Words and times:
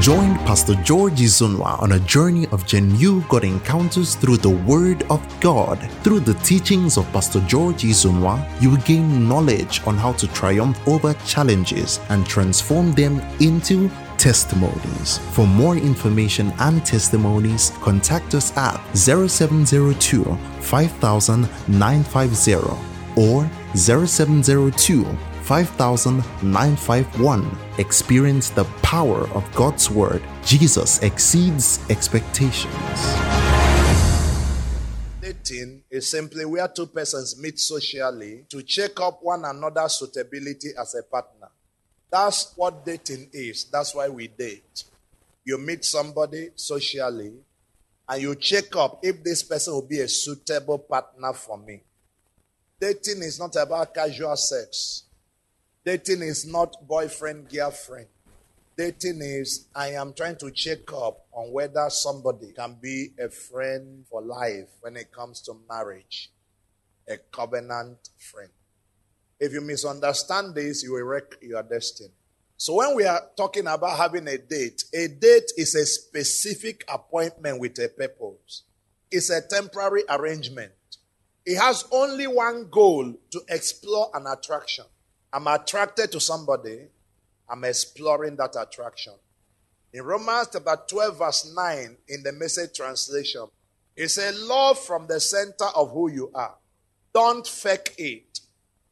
Join 0.00 0.34
Pastor 0.46 0.76
George 0.76 1.20
Izunwa 1.20 1.78
on 1.82 1.92
a 1.92 1.98
journey 1.98 2.46
of 2.52 2.64
genuine 2.66 3.22
God 3.28 3.44
encounters 3.44 4.14
through 4.14 4.38
the 4.38 4.48
Word 4.48 5.02
of 5.10 5.20
God. 5.42 5.78
Through 6.02 6.20
the 6.20 6.32
teachings 6.42 6.96
of 6.96 7.04
Pastor 7.12 7.40
George 7.40 7.82
Izunwa, 7.82 8.40
you 8.62 8.70
will 8.70 8.78
gain 8.78 9.28
knowledge 9.28 9.82
on 9.86 9.98
how 9.98 10.12
to 10.12 10.26
triumph 10.28 10.80
over 10.88 11.12
challenges 11.26 12.00
and 12.08 12.24
transform 12.24 12.92
them 12.92 13.20
into 13.40 13.90
testimonies. 14.16 15.18
For 15.32 15.46
more 15.46 15.76
information 15.76 16.50
and 16.60 16.82
testimonies, 16.86 17.72
contact 17.82 18.34
us 18.34 18.56
at 18.56 18.80
0702 18.96 20.24
5000 20.60 21.48
or 23.16 23.50
0702 23.74 25.04
5951. 25.50 27.58
Experience 27.78 28.50
the 28.50 28.62
power 28.82 29.26
of 29.30 29.52
God's 29.52 29.90
Word. 29.90 30.22
Jesus 30.44 31.02
exceeds 31.02 31.80
expectations. 31.90 32.70
Dating 35.20 35.82
is 35.90 36.08
simply 36.08 36.44
where 36.44 36.68
two 36.68 36.86
persons 36.86 37.36
meet 37.42 37.58
socially 37.58 38.44
to 38.48 38.62
check 38.62 39.00
up 39.00 39.24
one 39.24 39.44
another's 39.44 39.94
suitability 39.94 40.68
as 40.80 40.94
a 40.94 41.02
partner. 41.02 41.48
That's 42.12 42.52
what 42.54 42.86
dating 42.86 43.30
is. 43.32 43.64
That's 43.64 43.92
why 43.92 44.08
we 44.08 44.28
date. 44.28 44.84
You 45.44 45.58
meet 45.58 45.84
somebody 45.84 46.50
socially 46.54 47.32
and 48.08 48.22
you 48.22 48.36
check 48.36 48.76
up 48.76 49.00
if 49.02 49.24
this 49.24 49.42
person 49.42 49.74
will 49.74 49.82
be 49.82 49.98
a 49.98 50.06
suitable 50.06 50.78
partner 50.78 51.32
for 51.32 51.58
me. 51.58 51.82
Dating 52.80 53.24
is 53.24 53.40
not 53.40 53.56
about 53.56 53.92
casual 53.92 54.36
sex. 54.36 55.06
Dating 55.82 56.20
is 56.20 56.46
not 56.46 56.76
boyfriend, 56.86 57.48
girlfriend. 57.48 58.08
Dating 58.76 59.22
is 59.22 59.66
I 59.74 59.92
am 59.92 60.12
trying 60.12 60.36
to 60.36 60.50
check 60.50 60.92
up 60.92 61.24
on 61.32 61.52
whether 61.52 61.88
somebody 61.88 62.52
can 62.52 62.76
be 62.82 63.12
a 63.18 63.30
friend 63.30 64.04
for 64.10 64.20
life 64.20 64.68
when 64.82 64.98
it 64.98 65.10
comes 65.10 65.40
to 65.42 65.54
marriage, 65.70 66.30
a 67.08 67.16
covenant 67.32 68.10
friend. 68.18 68.50
If 69.38 69.54
you 69.54 69.62
misunderstand 69.62 70.54
this, 70.54 70.82
you 70.82 70.92
will 70.92 71.04
wreck 71.04 71.36
your 71.40 71.62
destiny. 71.62 72.10
So 72.58 72.74
when 72.74 72.94
we 72.94 73.04
are 73.04 73.22
talking 73.34 73.66
about 73.66 73.96
having 73.96 74.28
a 74.28 74.36
date, 74.36 74.84
a 74.92 75.08
date 75.08 75.50
is 75.56 75.74
a 75.74 75.86
specific 75.86 76.84
appointment 76.92 77.58
with 77.58 77.78
a 77.78 77.88
purpose. 77.88 78.64
It's 79.10 79.30
a 79.30 79.40
temporary 79.40 80.02
arrangement. 80.10 80.72
It 81.46 81.58
has 81.58 81.86
only 81.90 82.26
one 82.26 82.68
goal 82.70 83.14
to 83.30 83.40
explore 83.48 84.10
an 84.12 84.26
attraction. 84.26 84.84
I'm 85.32 85.46
attracted 85.46 86.10
to 86.12 86.20
somebody, 86.20 86.88
I'm 87.48 87.64
exploring 87.64 88.36
that 88.36 88.56
attraction. 88.56 89.14
In 89.92 90.02
Romans 90.02 90.48
chapter 90.52 90.78
12, 90.88 91.18
verse 91.18 91.52
9, 91.54 91.96
in 92.08 92.22
the 92.22 92.32
message 92.32 92.76
translation, 92.76 93.46
it 93.96 94.08
says, 94.08 94.40
Love 94.40 94.78
from 94.78 95.06
the 95.06 95.20
center 95.20 95.66
of 95.74 95.90
who 95.90 96.10
you 96.10 96.30
are. 96.34 96.54
Don't 97.12 97.46
fake 97.46 97.94
it. 97.98 98.40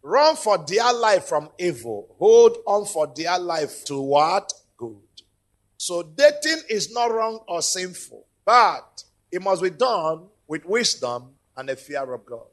Run 0.02 0.36
for 0.36 0.58
dear 0.58 0.92
life 0.92 1.24
from 1.24 1.50
evil. 1.58 2.14
Hold 2.18 2.58
on 2.66 2.84
for 2.84 3.06
dear 3.06 3.38
life 3.38 3.84
to 3.86 4.00
what? 4.00 4.52
Good. 4.76 4.96
So 5.76 6.02
dating 6.02 6.62
is 6.68 6.92
not 6.92 7.12
wrong 7.12 7.40
or 7.46 7.62
sinful, 7.62 8.26
but 8.44 9.04
it 9.30 9.42
must 9.42 9.62
be 9.62 9.70
done 9.70 10.26
with 10.46 10.64
wisdom 10.64 11.30
and 11.56 11.70
a 11.70 11.76
fear 11.76 12.12
of 12.12 12.26
God. 12.26 12.46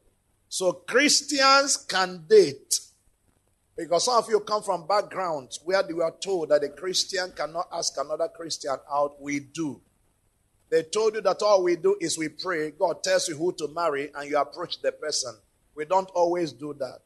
So 0.50 0.72
Christians 0.74 1.78
can 1.78 2.26
date 2.28 2.80
because 3.78 4.06
some 4.06 4.18
of 4.18 4.30
you 4.30 4.40
come 4.40 4.64
from 4.64 4.88
backgrounds 4.88 5.60
where 5.64 5.84
they 5.84 5.94
were 5.94 6.14
told 6.22 6.50
that 6.50 6.64
a 6.64 6.70
Christian 6.70 7.32
cannot 7.36 7.68
ask 7.74 7.94
another 7.98 8.30
Christian 8.30 8.78
out. 8.92 9.22
We 9.22 9.40
do. 9.40 9.82
They 10.70 10.84
told 10.84 11.16
you 11.16 11.22
that 11.22 11.42
all 11.42 11.64
we 11.64 11.76
do 11.76 11.98
is 12.00 12.18
we 12.18 12.30
pray. 12.30 12.72
God 12.72 13.04
tells 13.04 13.28
you 13.28 13.36
who 13.36 13.52
to 13.54 13.68
marry 13.68 14.12
and 14.16 14.30
you 14.30 14.38
approach 14.38 14.82
the 14.82 14.92
person. 14.92 15.36
We 15.76 15.86
don't 15.86 16.10
always 16.12 16.54
do 16.54 16.74
that. 16.80 17.02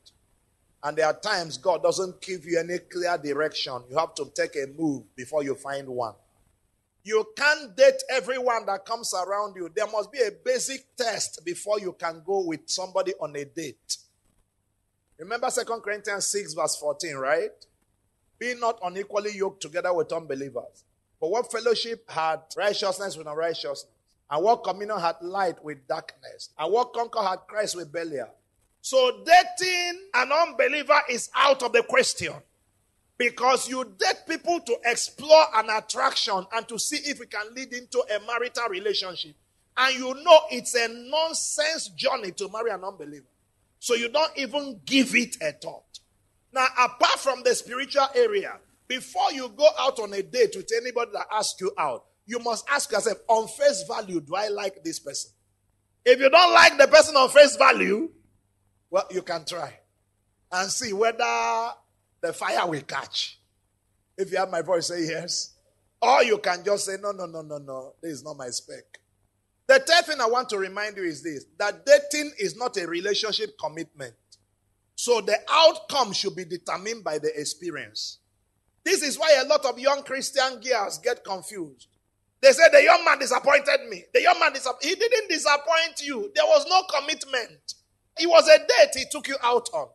And 0.84 0.98
there 0.98 1.08
are 1.08 1.20
times 1.20 1.58
God 1.58 1.84
doesn't 1.84 2.22
give 2.22 2.46
you 2.46 2.60
any 2.60 2.78
clear 2.78 3.18
direction. 3.18 3.82
You 3.90 3.98
have 3.98 4.16
to 4.16 4.32
take 4.34 4.56
a 4.56 4.68
move 4.78 5.04
before 5.16 5.44
you 5.44 5.56
find 5.56 5.88
one. 5.88 6.14
You 7.04 7.26
can't 7.36 7.76
date 7.76 8.02
everyone 8.10 8.66
that 8.68 8.86
comes 8.86 9.14
around 9.14 9.56
you. 9.56 9.70
There 9.76 9.88
must 9.88 10.12
be 10.12 10.20
a 10.20 10.32
basic 10.46 10.96
test 10.96 11.44
before 11.44 11.80
you 11.80 11.94
can 11.94 12.22
go 12.26 12.46
with 12.46 12.62
somebody 12.68 13.14
on 13.20 13.36
a 13.36 13.46
date. 13.46 13.98
Remember 15.20 15.50
2 15.52 15.66
Corinthians 15.82 16.28
6, 16.28 16.54
verse 16.54 16.78
14, 16.78 17.16
right? 17.16 17.52
Be 18.40 18.56
not 18.56 18.80
unequally 18.82 19.36
yoked 19.36 19.62
together 19.62 19.94
with 19.94 20.14
unbelievers. 20.14 20.86
For 21.20 21.30
what 21.30 21.52
fellowship 21.52 22.10
had 22.10 22.40
righteousness 22.56 23.18
with 23.18 23.28
unrighteousness? 23.28 23.86
And 24.32 24.44
what 24.44 24.64
communion 24.64 25.00
had 25.00 25.18
light 25.22 25.62
with 25.64 25.86
darkness? 25.88 26.50
And 26.58 26.72
what 26.72 26.94
conquer 26.94 27.22
had 27.22 27.40
Christ 27.48 27.76
with 27.76 27.92
Belial? 27.92 28.30
So 28.82 29.24
dating 29.26 30.00
an 30.14 30.32
unbeliever 30.32 31.02
is 31.10 31.30
out 31.36 31.64
of 31.64 31.74
the 31.74 31.84
question. 31.84 32.34
Because 33.18 33.68
you 33.68 33.84
date 33.84 34.22
people 34.26 34.62
to 34.62 34.78
explore 34.86 35.44
an 35.56 35.68
attraction 35.70 36.46
and 36.54 36.66
to 36.70 36.80
see 36.80 36.98
if 37.10 37.20
it 37.20 37.30
can 37.30 37.54
lead 37.54 37.74
into 37.74 38.00
a 38.00 38.26
marital 38.26 38.70
relationship. 38.70 39.36
And 39.76 40.00
you 40.00 40.14
know 40.24 40.40
it's 40.50 40.74
a 40.76 40.88
nonsense 40.88 41.90
journey 41.90 42.32
to 42.32 42.48
marry 42.48 42.72
an 42.72 42.86
unbeliever. 42.86 43.26
So 43.80 43.96
you 43.96 44.10
don't 44.10 44.38
even 44.38 44.82
give 44.86 45.16
it 45.16 45.38
a 45.42 45.54
thought. 45.54 45.84
Now, 46.54 46.68
apart 46.78 47.20
from 47.20 47.44
the 47.44 47.56
spiritual 47.56 48.08
area, 48.16 48.58
before 48.88 49.32
you 49.32 49.50
go 49.56 49.68
out 49.80 50.00
on 50.00 50.14
a 50.14 50.22
date 50.22 50.56
with 50.56 50.70
anybody 50.76 51.12
that 51.14 51.28
asks 51.32 51.62
you 51.62 51.72
out, 51.78 52.06
you 52.26 52.40
must 52.40 52.66
ask 52.70 52.92
yourself, 52.92 53.18
on 53.28 53.48
face 53.48 53.84
value, 53.88 54.20
do 54.20 54.36
I 54.36 54.50
like 54.50 54.84
this 54.84 55.00
person? 55.00 55.32
If 56.06 56.20
you 56.20 56.30
don't 56.30 56.54
like 56.54 56.78
the 56.78 56.88
person 56.88 57.16
on 57.16 57.30
face 57.30 57.56
value, 57.56 58.10
well, 58.90 59.06
you 59.12 59.22
can 59.22 59.46
try 59.46 59.80
and 60.52 60.70
see 60.70 60.94
whether 60.94 61.72
the 62.22 62.34
fire 62.34 62.68
will 62.68 62.82
catch. 62.82 63.40
If 64.18 64.32
you 64.32 64.38
have 64.38 64.50
my 64.50 64.62
voice, 64.62 64.88
say 64.88 65.06
yes. 65.06 65.56
Or 66.02 66.24
you 66.24 66.38
can 66.40 66.64
just 66.64 66.86
say, 66.86 66.96
no, 67.02 67.12
no, 67.12 67.26
no, 67.26 67.42
no, 67.42 67.58
no, 67.58 67.94
this 68.02 68.14
is 68.14 68.24
not 68.24 68.38
my 68.38 68.50
spec. 68.50 68.99
The 69.70 69.78
third 69.78 70.06
thing 70.08 70.20
I 70.20 70.26
want 70.26 70.50
to 70.50 70.58
remind 70.58 70.98
you 70.98 71.04
is 71.04 71.22
this 71.22 71.46
that 71.60 71.86
dating 71.86 72.32
is 72.40 72.58
not 72.58 72.76
a 72.78 72.88
relationship 72.88 73.52
commitment. 73.60 74.16
So 74.96 75.22
the 75.22 75.38
outcome 75.48 76.12
should 76.12 76.36
be 76.36 76.44
determined 76.44 77.04
by 77.04 77.20
the 77.20 77.30
experience. 77.40 78.18
This 78.84 79.04
is 79.04 79.20
why 79.20 79.40
a 79.40 79.46
lot 79.46 79.66
of 79.66 79.78
young 79.78 80.02
Christian 80.02 80.60
girls 80.60 80.98
get 80.98 81.24
confused. 81.24 81.88
They 82.42 82.52
say 82.52 82.64
the 82.72 82.82
young 82.82 83.06
man 83.06 83.20
disappointed 83.20 83.88
me. 83.88 84.06
The 84.12 84.24
young 84.24 84.40
man 84.40 84.54
disapp- 84.54 84.82
he 84.82 84.96
didn't 84.96 85.30
disappoint 85.30 86.02
you. 86.02 86.32
There 86.34 86.46
was 86.46 86.66
no 86.68 86.82
commitment. 87.00 87.76
It 88.18 88.28
was 88.28 88.48
a 88.48 88.58
date 88.58 88.96
he 88.96 89.06
took 89.12 89.28
you 89.28 89.38
out 89.44 89.70
on. 89.72 89.90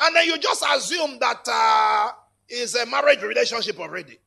And 0.00 0.16
then 0.16 0.26
you 0.26 0.38
just 0.38 0.64
assume 0.68 1.20
that 1.20 1.46
uh, 1.46 2.10
is 2.48 2.74
a 2.74 2.84
marriage 2.84 3.22
relationship 3.22 3.78
already. 3.78 4.18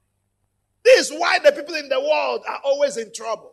This 0.86 1.12
is 1.12 1.20
why 1.20 1.40
the 1.40 1.52
people 1.52 1.76
in 1.76 1.90
the 1.90 2.00
world 2.00 2.44
are 2.48 2.62
always 2.64 2.96
in 2.96 3.12
trouble. 3.14 3.51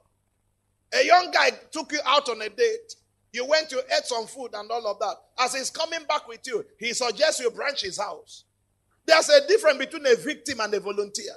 A 0.94 1.04
young 1.04 1.30
guy 1.30 1.50
took 1.70 1.92
you 1.92 2.00
out 2.04 2.28
on 2.28 2.40
a 2.42 2.48
date. 2.48 2.94
You 3.32 3.44
went 3.44 3.68
to 3.70 3.78
eat 3.78 4.04
some 4.04 4.26
food 4.26 4.50
and 4.54 4.70
all 4.70 4.86
of 4.86 4.98
that. 5.00 5.16
As 5.38 5.54
he's 5.54 5.70
coming 5.70 6.00
back 6.08 6.26
with 6.26 6.46
you, 6.46 6.64
he 6.78 6.94
suggests 6.94 7.40
you 7.40 7.50
branch 7.50 7.82
his 7.82 7.98
house. 7.98 8.44
There's 9.04 9.28
a 9.28 9.46
difference 9.46 9.78
between 9.78 10.06
a 10.06 10.16
victim 10.16 10.60
and 10.60 10.72
a 10.74 10.80
volunteer. 10.80 11.32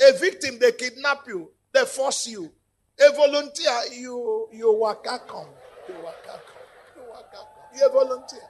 A 0.00 0.12
victim, 0.18 0.58
they 0.58 0.72
kidnap 0.72 1.26
you, 1.26 1.50
they 1.72 1.84
force 1.84 2.26
you. 2.26 2.50
A 3.00 3.12
volunteer, 3.14 3.72
you 3.92 4.48
you 4.52 4.72
waka 4.72 5.20
come. 5.26 5.46
You 5.88 5.94
waka 6.02 6.40
come. 6.46 6.96
You 6.96 7.02
waka. 7.10 7.46
You're 7.76 7.88
a 7.88 7.92
volunteer. 7.92 8.40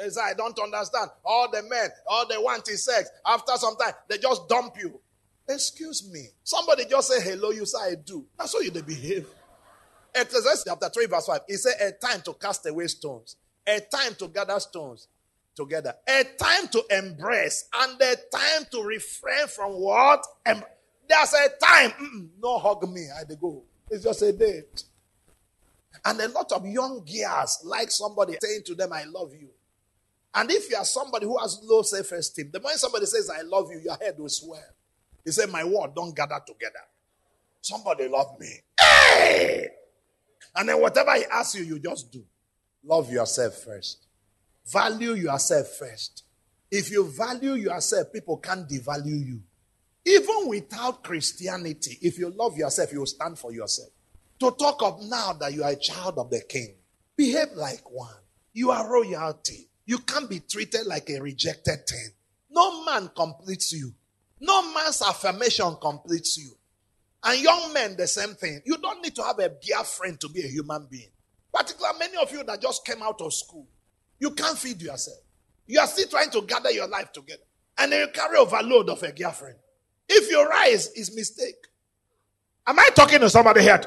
As 0.00 0.18
I 0.18 0.34
don't 0.34 0.58
understand. 0.58 1.10
All 1.24 1.50
the 1.50 1.62
men, 1.62 1.88
all 2.06 2.26
they 2.28 2.36
want 2.38 2.68
is 2.68 2.84
sex. 2.84 3.08
After 3.26 3.52
some 3.56 3.76
time, 3.76 3.94
they 4.08 4.18
just 4.18 4.48
dump 4.48 4.74
you. 4.78 5.00
Excuse 5.48 6.08
me. 6.12 6.28
Somebody 6.44 6.84
just 6.84 7.08
say 7.08 7.20
hello, 7.22 7.50
you 7.50 7.64
say 7.64 7.78
I 7.78 7.94
do. 7.94 8.26
That's 8.38 8.52
how 8.52 8.60
you 8.60 8.70
they 8.70 8.82
behave. 8.82 9.26
Ecclesiastes 10.14 10.64
chapter 10.66 10.88
3, 10.88 11.06
verse 11.06 11.26
5. 11.26 11.40
It 11.48 11.58
said 11.58 11.74
a 11.80 11.92
time 12.06 12.20
to 12.22 12.34
cast 12.34 12.66
away 12.66 12.86
stones, 12.88 13.36
a 13.66 13.80
time 13.80 14.14
to 14.18 14.28
gather 14.28 14.58
stones 14.60 15.08
together, 15.54 15.94
a 16.08 16.24
time 16.38 16.68
to 16.68 16.82
embrace, 16.90 17.68
and 17.74 18.00
a 18.00 18.14
time 18.32 18.66
to 18.72 18.82
refrain 18.82 19.46
from 19.48 19.72
what? 19.72 20.24
Em- 20.44 20.62
There's 21.08 21.34
a 21.34 21.48
time. 21.64 21.90
Mm-mm, 21.92 22.28
no 22.42 22.58
hug 22.58 22.88
me. 22.92 23.06
I 23.10 23.24
go. 23.40 23.62
It's 23.90 24.04
just 24.04 24.22
a 24.22 24.32
date. 24.32 24.84
And 26.04 26.20
a 26.20 26.28
lot 26.28 26.52
of 26.52 26.66
young 26.66 27.04
girls 27.04 27.60
like 27.64 27.90
somebody 27.90 28.36
saying 28.40 28.62
to 28.66 28.74
them, 28.74 28.92
I 28.92 29.04
love 29.04 29.32
you. 29.34 29.48
And 30.34 30.50
if 30.50 30.70
you 30.70 30.76
are 30.76 30.84
somebody 30.84 31.26
who 31.26 31.38
has 31.38 31.58
low 31.62 31.82
self 31.82 32.12
esteem, 32.12 32.50
the 32.52 32.60
moment 32.60 32.78
somebody 32.80 33.06
says, 33.06 33.30
I 33.30 33.42
love 33.42 33.70
you, 33.72 33.80
your 33.80 33.96
head 33.96 34.16
will 34.18 34.28
swell. 34.28 34.62
He 35.28 35.32
said, 35.32 35.50
My 35.50 35.62
word 35.62 35.94
don't 35.94 36.16
gather 36.16 36.40
together. 36.46 36.80
Somebody 37.60 38.08
love 38.08 38.40
me. 38.40 38.48
Hey! 38.80 39.68
And 40.56 40.66
then 40.66 40.80
whatever 40.80 41.14
he 41.16 41.24
asks 41.26 41.54
you, 41.54 41.64
you 41.64 41.78
just 41.78 42.10
do. 42.10 42.24
Love 42.82 43.12
yourself 43.12 43.54
first. 43.56 44.06
Value 44.66 45.12
yourself 45.12 45.68
first. 45.78 46.22
If 46.70 46.90
you 46.90 47.06
value 47.10 47.56
yourself, 47.56 48.10
people 48.10 48.38
can't 48.38 48.66
devalue 48.66 49.26
you. 49.26 49.42
Even 50.06 50.48
without 50.48 51.04
Christianity, 51.04 51.98
if 52.00 52.18
you 52.18 52.30
love 52.30 52.56
yourself, 52.56 52.90
you 52.90 53.00
will 53.00 53.06
stand 53.06 53.38
for 53.38 53.52
yourself. 53.52 53.90
To 54.40 54.50
talk 54.52 54.82
of 54.82 55.02
now 55.10 55.34
that 55.34 55.52
you 55.52 55.62
are 55.62 55.72
a 55.72 55.76
child 55.76 56.16
of 56.16 56.30
the 56.30 56.40
king, 56.40 56.74
behave 57.18 57.52
like 57.54 57.82
one. 57.90 58.16
You 58.54 58.70
are 58.70 58.90
royalty. 58.90 59.68
You 59.84 59.98
can't 59.98 60.30
be 60.30 60.40
treated 60.40 60.86
like 60.86 61.10
a 61.10 61.20
rejected 61.20 61.86
thing. 61.86 62.12
No 62.48 62.82
man 62.86 63.10
completes 63.14 63.74
you. 63.74 63.92
No 64.40 64.72
man's 64.72 65.02
affirmation 65.02 65.76
completes 65.80 66.38
you. 66.38 66.50
And 67.24 67.40
young 67.40 67.72
men, 67.72 67.96
the 67.96 68.06
same 68.06 68.34
thing. 68.34 68.62
You 68.64 68.76
don't 68.78 69.02
need 69.02 69.14
to 69.16 69.22
have 69.22 69.38
a 69.38 69.48
dear 69.48 69.82
friend 69.82 70.20
to 70.20 70.28
be 70.28 70.42
a 70.42 70.46
human 70.48 70.86
being. 70.90 71.10
Particularly 71.52 71.98
many 71.98 72.16
of 72.16 72.30
you 72.30 72.44
that 72.44 72.62
just 72.62 72.86
came 72.86 73.02
out 73.02 73.20
of 73.20 73.34
school. 73.34 73.66
You 74.20 74.30
can't 74.30 74.56
feed 74.56 74.80
yourself. 74.80 75.18
You 75.66 75.80
are 75.80 75.86
still 75.86 76.08
trying 76.08 76.30
to 76.30 76.42
gather 76.42 76.70
your 76.70 76.88
life 76.88 77.12
together. 77.12 77.42
And 77.78 77.92
then 77.92 78.00
you 78.00 78.12
carry 78.12 78.36
overload 78.36 78.88
of 78.88 79.02
a 79.02 79.12
girlfriend. 79.12 79.56
If 80.08 80.30
you 80.30 80.44
rise, 80.46 80.90
it's 80.94 81.14
mistake. 81.14 81.56
Am 82.66 82.78
I 82.78 82.88
talking 82.94 83.20
to 83.20 83.30
somebody 83.30 83.62
here? 83.62 83.80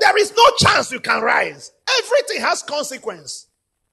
There 0.00 0.18
is 0.18 0.32
no 0.36 0.44
chance 0.58 0.90
you 0.90 1.00
can 1.00 1.22
rise. 1.22 1.72
Everything 2.02 2.42
has 2.42 2.62
consequence. 2.62 3.46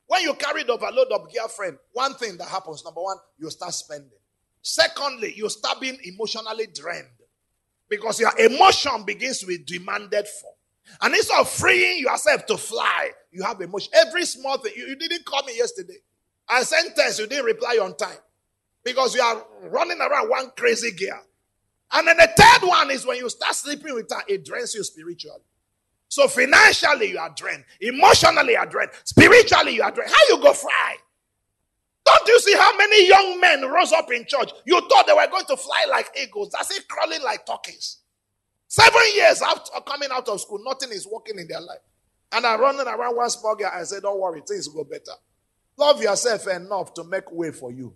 When 0.07 0.21
you 0.21 0.33
carry 0.35 0.63
the 0.63 0.73
overload 0.73 1.07
of 1.11 1.33
girlfriend, 1.33 1.77
one 1.93 2.13
thing 2.15 2.37
that 2.37 2.47
happens, 2.47 2.83
number 2.83 3.01
one, 3.01 3.17
you 3.39 3.49
start 3.49 3.73
spending. 3.73 4.09
Secondly, 4.67 5.31
you 5.37 5.47
start 5.47 5.79
being 5.79 5.95
emotionally 6.05 6.65
drained 6.73 7.05
because 7.87 8.19
your 8.19 8.31
emotion 8.39 9.03
begins 9.05 9.37
to 9.37 9.45
be 9.45 9.59
demanded 9.59 10.27
for. 10.27 10.49
And 11.01 11.13
instead 11.13 11.39
of 11.39 11.47
freeing 11.47 11.99
yourself 11.99 12.47
to 12.47 12.57
fly, 12.57 13.11
you 13.31 13.43
have 13.43 13.61
emotion. 13.61 13.91
Every 13.93 14.25
small 14.25 14.57
thing. 14.57 14.73
You, 14.75 14.87
you 14.87 14.95
didn't 14.95 15.23
call 15.23 15.43
me 15.43 15.55
yesterday. 15.55 15.97
I 16.49 16.63
sent 16.63 16.95
text, 16.95 17.19
you 17.19 17.27
didn't 17.27 17.45
reply 17.45 17.77
on 17.79 17.95
time 17.95 18.17
because 18.83 19.13
you 19.13 19.21
are 19.21 19.45
running 19.65 19.99
around 19.99 20.29
one 20.29 20.49
crazy 20.57 20.91
gear. 20.93 21.21
And 21.91 22.07
then 22.07 22.17
the 22.17 22.31
third 22.35 22.67
one 22.67 22.89
is 22.89 23.05
when 23.05 23.17
you 23.17 23.29
start 23.29 23.53
sleeping 23.53 23.93
with 23.93 24.09
her, 24.09 24.23
it 24.27 24.43
drains 24.45 24.73
you 24.73 24.83
spiritually. 24.83 25.43
So 26.07 26.27
financially 26.27 27.11
you 27.11 27.19
are 27.19 27.33
drained, 27.37 27.65
emotionally 27.81 28.53
you 28.53 28.57
are 28.57 28.65
drained, 28.65 28.89
spiritually 29.03 29.75
you 29.75 29.83
are 29.83 29.91
drained. 29.91 30.09
How 30.09 30.35
you 30.35 30.41
go 30.41 30.53
fly? 30.53 30.95
Don't 32.05 32.27
you 32.27 32.39
see 32.39 32.55
how 32.55 32.77
many 32.77 33.07
young 33.07 33.39
men 33.39 33.63
rose 33.63 33.91
up 33.91 34.11
in 34.11 34.25
church? 34.27 34.51
You 34.65 34.79
thought 34.89 35.07
they 35.07 35.13
were 35.13 35.27
going 35.29 35.45
to 35.45 35.57
fly 35.57 35.85
like 35.89 36.09
eagles. 36.21 36.51
That's 36.51 36.75
it, 36.77 36.87
crawling 36.87 37.23
like 37.23 37.45
turkeys. 37.45 37.97
Seven 38.67 39.01
years 39.15 39.41
after 39.41 39.71
coming 39.87 40.09
out 40.11 40.27
of 40.27 40.39
school, 40.39 40.59
nothing 40.63 40.91
is 40.91 41.07
working 41.07 41.39
in 41.39 41.47
their 41.47 41.61
life. 41.61 41.79
And 42.31 42.45
I'm 42.45 42.59
running 42.59 42.87
around 42.87 43.15
one 43.15 43.29
small 43.29 43.55
girl. 43.55 43.71
I 43.73 43.83
said, 43.83 44.03
Don't 44.03 44.19
worry, 44.19 44.41
things 44.47 44.69
will 44.69 44.83
go 44.83 44.89
better. 44.89 45.17
Love 45.77 46.01
yourself 46.01 46.47
enough 46.47 46.93
to 46.93 47.03
make 47.03 47.31
way 47.31 47.51
for 47.51 47.71
you. 47.71 47.95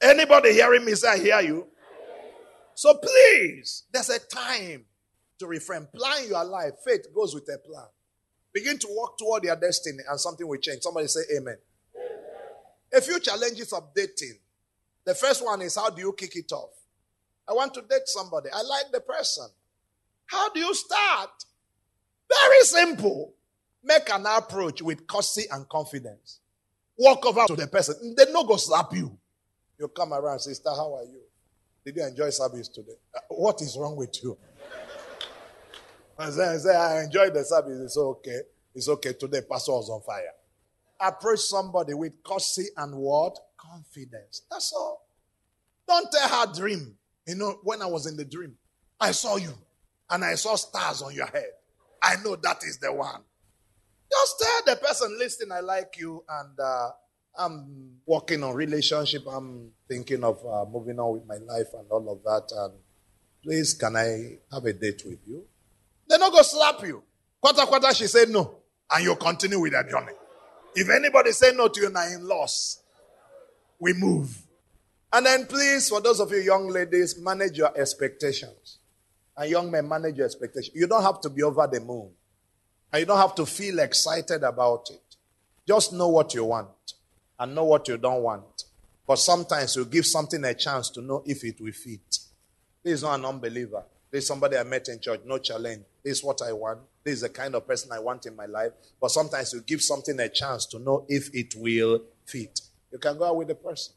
Anybody 0.00 0.52
hearing 0.52 0.84
me 0.84 0.94
say, 0.94 1.08
I 1.08 1.18
hear 1.18 1.40
you? 1.40 1.66
So 2.74 2.94
please, 2.94 3.84
there's 3.92 4.10
a 4.10 4.18
time 4.18 4.84
to 5.38 5.46
refrain. 5.46 5.88
Plan 5.94 6.28
your 6.28 6.44
life. 6.44 6.72
Faith 6.84 7.06
goes 7.14 7.34
with 7.34 7.48
a 7.48 7.58
plan. 7.58 7.86
Begin 8.52 8.78
to 8.78 8.86
walk 8.90 9.18
toward 9.18 9.44
your 9.44 9.56
destiny 9.56 9.98
and 10.08 10.20
something 10.20 10.46
will 10.46 10.58
change. 10.58 10.82
Somebody 10.82 11.06
say 11.08 11.20
amen. 11.36 11.56
A 12.94 13.00
few 13.00 13.20
challenges 13.20 13.72
of 13.72 13.94
dating. 13.94 14.38
The 15.04 15.14
first 15.14 15.44
one 15.44 15.62
is 15.62 15.76
how 15.76 15.90
do 15.90 16.00
you 16.02 16.12
kick 16.12 16.36
it 16.36 16.50
off? 16.52 16.70
I 17.48 17.52
want 17.52 17.74
to 17.74 17.82
date 17.82 18.06
somebody. 18.06 18.48
I 18.52 18.62
like 18.62 18.92
the 18.92 19.00
person. 19.00 19.46
How 20.26 20.50
do 20.50 20.60
you 20.60 20.74
start? 20.74 21.30
Very 22.28 22.60
simple. 22.62 23.34
Make 23.84 24.10
an 24.10 24.26
approach 24.26 24.82
with 24.82 25.06
courtesy 25.06 25.44
and 25.50 25.68
confidence. 25.68 26.40
Walk 26.98 27.24
over 27.26 27.46
to 27.46 27.54
the 27.54 27.68
person. 27.68 28.14
They 28.16 28.24
no 28.32 28.44
go 28.44 28.56
slap 28.56 28.92
you. 28.92 29.16
You 29.78 29.88
come 29.88 30.12
around, 30.12 30.40
sister, 30.40 30.70
how 30.70 30.94
are 30.96 31.04
you? 31.04 31.20
Did 31.84 31.96
you 31.96 32.06
enjoy 32.06 32.30
service 32.30 32.68
today? 32.68 32.96
Uh, 33.14 33.20
what 33.28 33.60
is 33.60 33.76
wrong 33.78 33.94
with 33.94 34.22
you? 34.24 34.36
I 36.18 36.30
say, 36.30 36.48
I 36.48 36.56
say, 36.56 36.74
I 36.74 37.04
enjoyed 37.04 37.34
the 37.34 37.44
service. 37.44 37.78
It's 37.80 37.96
okay. 37.96 38.40
It's 38.74 38.88
okay. 38.88 39.12
Today, 39.12 39.42
pastor 39.48 39.72
was 39.72 39.88
on 39.90 40.00
fire. 40.00 40.32
Approach 41.00 41.40
somebody 41.40 41.94
with 41.94 42.22
courtesy 42.22 42.66
and 42.76 42.94
what? 42.96 43.38
Confidence. 43.58 44.42
That's 44.50 44.72
all. 44.72 45.06
Don't 45.86 46.10
tell 46.10 46.28
her 46.28 46.52
dream. 46.52 46.96
You 47.26 47.34
know, 47.34 47.58
when 47.62 47.82
I 47.82 47.86
was 47.86 48.06
in 48.06 48.16
the 48.16 48.24
dream, 48.24 48.56
I 49.00 49.10
saw 49.10 49.36
you 49.36 49.52
and 50.10 50.24
I 50.24 50.34
saw 50.34 50.54
stars 50.56 51.02
on 51.02 51.14
your 51.14 51.26
head. 51.26 51.50
I 52.02 52.16
know 52.24 52.36
that 52.36 52.62
is 52.62 52.78
the 52.78 52.92
one. 52.92 53.22
Just 54.10 54.40
tell 54.40 54.74
the 54.74 54.80
person, 54.80 55.16
listen, 55.18 55.50
I 55.50 55.60
like 55.60 55.96
you 55.98 56.24
and 56.28 56.58
uh, 56.60 56.90
I'm 57.38 57.96
working 58.06 58.42
on 58.44 58.54
relationship. 58.54 59.24
I'm 59.26 59.72
thinking 59.88 60.22
of 60.22 60.38
uh, 60.46 60.64
moving 60.70 60.98
on 60.98 61.14
with 61.14 61.26
my 61.26 61.36
life 61.36 61.68
and 61.74 61.90
all 61.90 62.08
of 62.10 62.22
that. 62.22 62.54
And 62.56 62.74
please, 63.42 63.74
can 63.74 63.96
I 63.96 64.38
have 64.52 64.64
a 64.64 64.72
date 64.72 65.02
with 65.04 65.18
you? 65.26 65.44
They're 66.08 66.18
not 66.18 66.30
going 66.30 66.44
to 66.44 66.48
slap 66.48 66.82
you. 66.82 67.02
Quarter, 67.40 67.66
quarter, 67.66 67.92
she 67.92 68.06
said 68.06 68.28
no. 68.28 68.58
And 68.90 69.04
you 69.04 69.16
continue 69.16 69.58
with 69.58 69.72
that 69.72 69.88
journey. 69.90 70.12
If 70.76 70.90
anybody 70.90 71.32
say 71.32 71.52
no 71.54 71.68
to 71.68 71.80
you 71.80 71.90
now 71.90 72.06
in 72.06 72.28
loss, 72.28 72.82
we 73.80 73.94
move. 73.94 74.36
And 75.10 75.24
then 75.24 75.46
please, 75.46 75.88
for 75.88 76.02
those 76.02 76.20
of 76.20 76.30
you 76.30 76.38
young 76.38 76.68
ladies, 76.68 77.18
manage 77.18 77.56
your 77.56 77.76
expectations. 77.78 78.76
And 79.34 79.50
young 79.50 79.70
men, 79.70 79.88
manage 79.88 80.18
your 80.18 80.26
expectations. 80.26 80.76
You 80.76 80.86
don't 80.86 81.02
have 81.02 81.22
to 81.22 81.30
be 81.30 81.42
over 81.42 81.66
the 81.66 81.80
moon. 81.80 82.10
And 82.92 83.00
you 83.00 83.06
don't 83.06 83.16
have 83.16 83.34
to 83.36 83.46
feel 83.46 83.78
excited 83.78 84.42
about 84.42 84.90
it. 84.90 85.16
Just 85.66 85.94
know 85.94 86.08
what 86.08 86.34
you 86.34 86.44
want 86.44 86.68
and 87.40 87.54
know 87.54 87.64
what 87.64 87.88
you 87.88 87.96
don't 87.96 88.22
want. 88.22 88.64
But 89.06 89.18
sometimes 89.18 89.76
you 89.76 89.86
give 89.86 90.04
something 90.04 90.44
a 90.44 90.52
chance 90.52 90.90
to 90.90 91.00
know 91.00 91.22
if 91.24 91.42
it 91.42 91.58
will 91.58 91.72
fit. 91.72 92.18
This 92.82 92.94
is 92.94 93.02
not 93.02 93.18
an 93.18 93.24
unbeliever. 93.24 93.82
This 94.10 94.24
is 94.24 94.28
somebody 94.28 94.58
I 94.58 94.62
met 94.62 94.88
in 94.88 95.00
church, 95.00 95.20
no 95.24 95.38
challenge. 95.38 95.84
This 96.06 96.18
is 96.18 96.24
what 96.24 96.40
I 96.40 96.52
want. 96.52 96.78
This 97.02 97.14
is 97.14 97.20
the 97.22 97.28
kind 97.28 97.56
of 97.56 97.66
person 97.66 97.90
I 97.90 97.98
want 97.98 98.26
in 98.26 98.36
my 98.36 98.46
life. 98.46 98.70
But 99.00 99.10
sometimes 99.10 99.52
you 99.52 99.60
give 99.62 99.82
something 99.82 100.20
a 100.20 100.28
chance 100.28 100.64
to 100.66 100.78
know 100.78 101.04
if 101.08 101.34
it 101.34 101.56
will 101.56 102.00
fit. 102.24 102.60
You 102.92 102.98
can 102.98 103.18
go 103.18 103.24
out 103.24 103.36
with 103.36 103.48
the 103.48 103.56
person. 103.56 103.92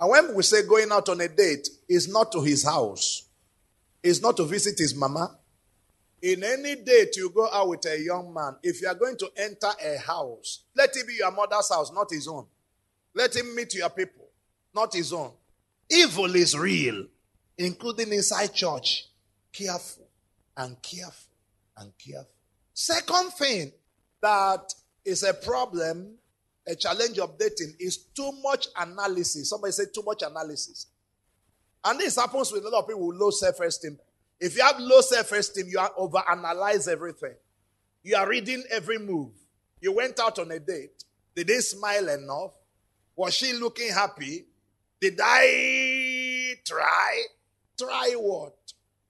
And 0.00 0.10
when 0.10 0.34
we 0.34 0.44
say 0.44 0.66
going 0.66 0.90
out 0.90 1.10
on 1.10 1.20
a 1.20 1.28
date, 1.28 1.68
it's 1.90 2.08
not 2.08 2.32
to 2.32 2.40
his 2.40 2.64
house, 2.64 3.28
it's 4.02 4.22
not 4.22 4.38
to 4.38 4.44
visit 4.44 4.78
his 4.78 4.94
mama. 4.94 5.36
In 6.22 6.42
any 6.42 6.76
date 6.76 7.16
you 7.16 7.28
go 7.28 7.46
out 7.52 7.68
with 7.68 7.84
a 7.84 8.00
young 8.00 8.32
man, 8.32 8.56
if 8.62 8.80
you 8.80 8.88
are 8.88 8.94
going 8.94 9.18
to 9.18 9.30
enter 9.36 9.68
a 9.84 9.98
house, 9.98 10.60
let 10.74 10.96
it 10.96 11.06
be 11.06 11.16
your 11.16 11.32
mother's 11.32 11.68
house, 11.68 11.92
not 11.92 12.10
his 12.10 12.28
own. 12.28 12.46
Let 13.14 13.36
him 13.36 13.54
meet 13.54 13.74
your 13.74 13.90
people, 13.90 14.24
not 14.74 14.94
his 14.94 15.12
own. 15.12 15.32
Evil 15.90 16.34
is 16.34 16.56
real, 16.56 17.04
including 17.58 18.10
inside 18.10 18.54
church. 18.54 19.08
Careful 19.52 20.08
and 20.56 20.80
careful 20.80 21.31
and 21.78 21.92
careful. 21.98 22.28
Second 22.74 23.32
thing 23.32 23.72
that 24.20 24.72
is 25.04 25.22
a 25.22 25.34
problem, 25.34 26.14
a 26.66 26.74
challenge 26.74 27.18
of 27.18 27.38
dating, 27.38 27.74
is 27.78 27.96
too 28.14 28.32
much 28.42 28.68
analysis. 28.76 29.50
Somebody 29.50 29.72
say 29.72 29.84
too 29.92 30.02
much 30.04 30.22
analysis. 30.22 30.86
And 31.84 31.98
this 31.98 32.16
happens 32.16 32.52
with 32.52 32.64
a 32.64 32.68
lot 32.68 32.80
of 32.80 32.88
people 32.88 33.08
with 33.08 33.18
low 33.18 33.30
self 33.30 33.60
esteem. 33.60 33.98
If 34.40 34.56
you 34.56 34.62
have 34.62 34.78
low 34.78 35.00
self 35.00 35.30
esteem, 35.32 35.66
you 35.68 35.78
are 35.78 35.92
over 35.96 36.22
analyze 36.30 36.88
everything. 36.88 37.34
You 38.02 38.16
are 38.16 38.28
reading 38.28 38.62
every 38.70 38.98
move. 38.98 39.32
You 39.80 39.92
went 39.92 40.18
out 40.20 40.38
on 40.38 40.50
a 40.50 40.58
date. 40.58 41.04
Did 41.34 41.48
they 41.48 41.58
smile 41.58 42.08
enough? 42.08 42.52
Was 43.16 43.34
she 43.34 43.52
looking 43.52 43.90
happy? 43.92 44.46
Did 45.00 45.18
I 45.22 46.54
try? 46.64 47.22
Try 47.78 48.14
what? 48.16 48.56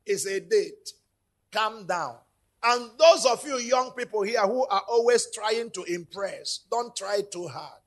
It's 0.06 0.26
a 0.26 0.40
date. 0.40 0.92
Calm 1.50 1.86
down. 1.86 2.16
And 2.64 2.90
those 2.98 3.26
of 3.26 3.44
you 3.46 3.58
young 3.58 3.90
people 3.92 4.22
here 4.22 4.42
who 4.42 4.64
are 4.66 4.82
always 4.88 5.28
trying 5.32 5.70
to 5.72 5.82
impress, 5.84 6.60
don't 6.70 6.94
try 6.94 7.20
too 7.30 7.48
hard. 7.48 7.80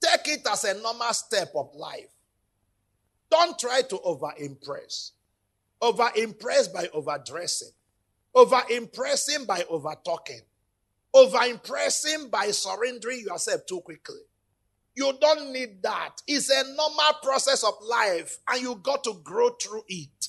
Take 0.00 0.38
it 0.38 0.46
as 0.50 0.64
a 0.64 0.74
normal 0.80 1.12
step 1.12 1.52
of 1.54 1.74
life. 1.74 2.08
Don't 3.30 3.58
try 3.58 3.82
to 3.82 4.00
over 4.00 4.32
impress. 4.38 5.12
Over 5.80 6.10
impress 6.16 6.68
by 6.68 6.88
overdressing. 6.92 7.72
Over 8.34 8.62
impressing 8.70 9.44
by 9.44 9.64
over 9.68 9.94
talking. 10.04 10.40
Over 11.14 11.42
impressing 11.44 12.28
by 12.30 12.50
surrendering 12.50 13.20
yourself 13.20 13.66
too 13.66 13.80
quickly. 13.80 14.20
You 14.94 15.12
don't 15.20 15.52
need 15.52 15.82
that. 15.82 16.22
It's 16.26 16.50
a 16.50 16.64
normal 16.74 17.14
process 17.22 17.64
of 17.64 17.74
life, 17.82 18.38
and 18.48 18.62
you 18.62 18.76
got 18.76 19.04
to 19.04 19.14
grow 19.22 19.50
through 19.50 19.84
it. 19.88 20.21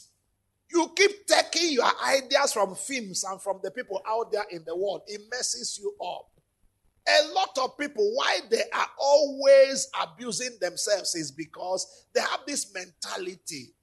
You 0.74 0.92
keep 0.96 1.28
taking 1.28 1.74
your 1.74 1.92
ideas 2.04 2.54
from 2.54 2.74
films 2.76 3.24
and 3.24 3.40
from 3.42 3.60
the 3.62 3.70
people 3.70 4.02
out 4.08 4.32
there 4.32 4.46
in 4.50 4.64
the 4.66 4.76
world, 4.76 5.04
it 5.08 5.22
messes 5.30 5.80
you 5.82 5.94
up. 6.04 6.30
A 7.08 7.34
lot 7.34 7.58
of 7.62 7.78
people, 7.78 8.12
why 8.16 8.40
they 8.50 8.64
are 8.74 8.90
always 8.98 9.90
abusing 10.02 10.58
themselves 10.60 11.16
is 11.16 11.32
because 11.32 12.06
they 12.16 12.22
have 12.22 12.40
this 12.48 12.74
mentality 12.74 13.74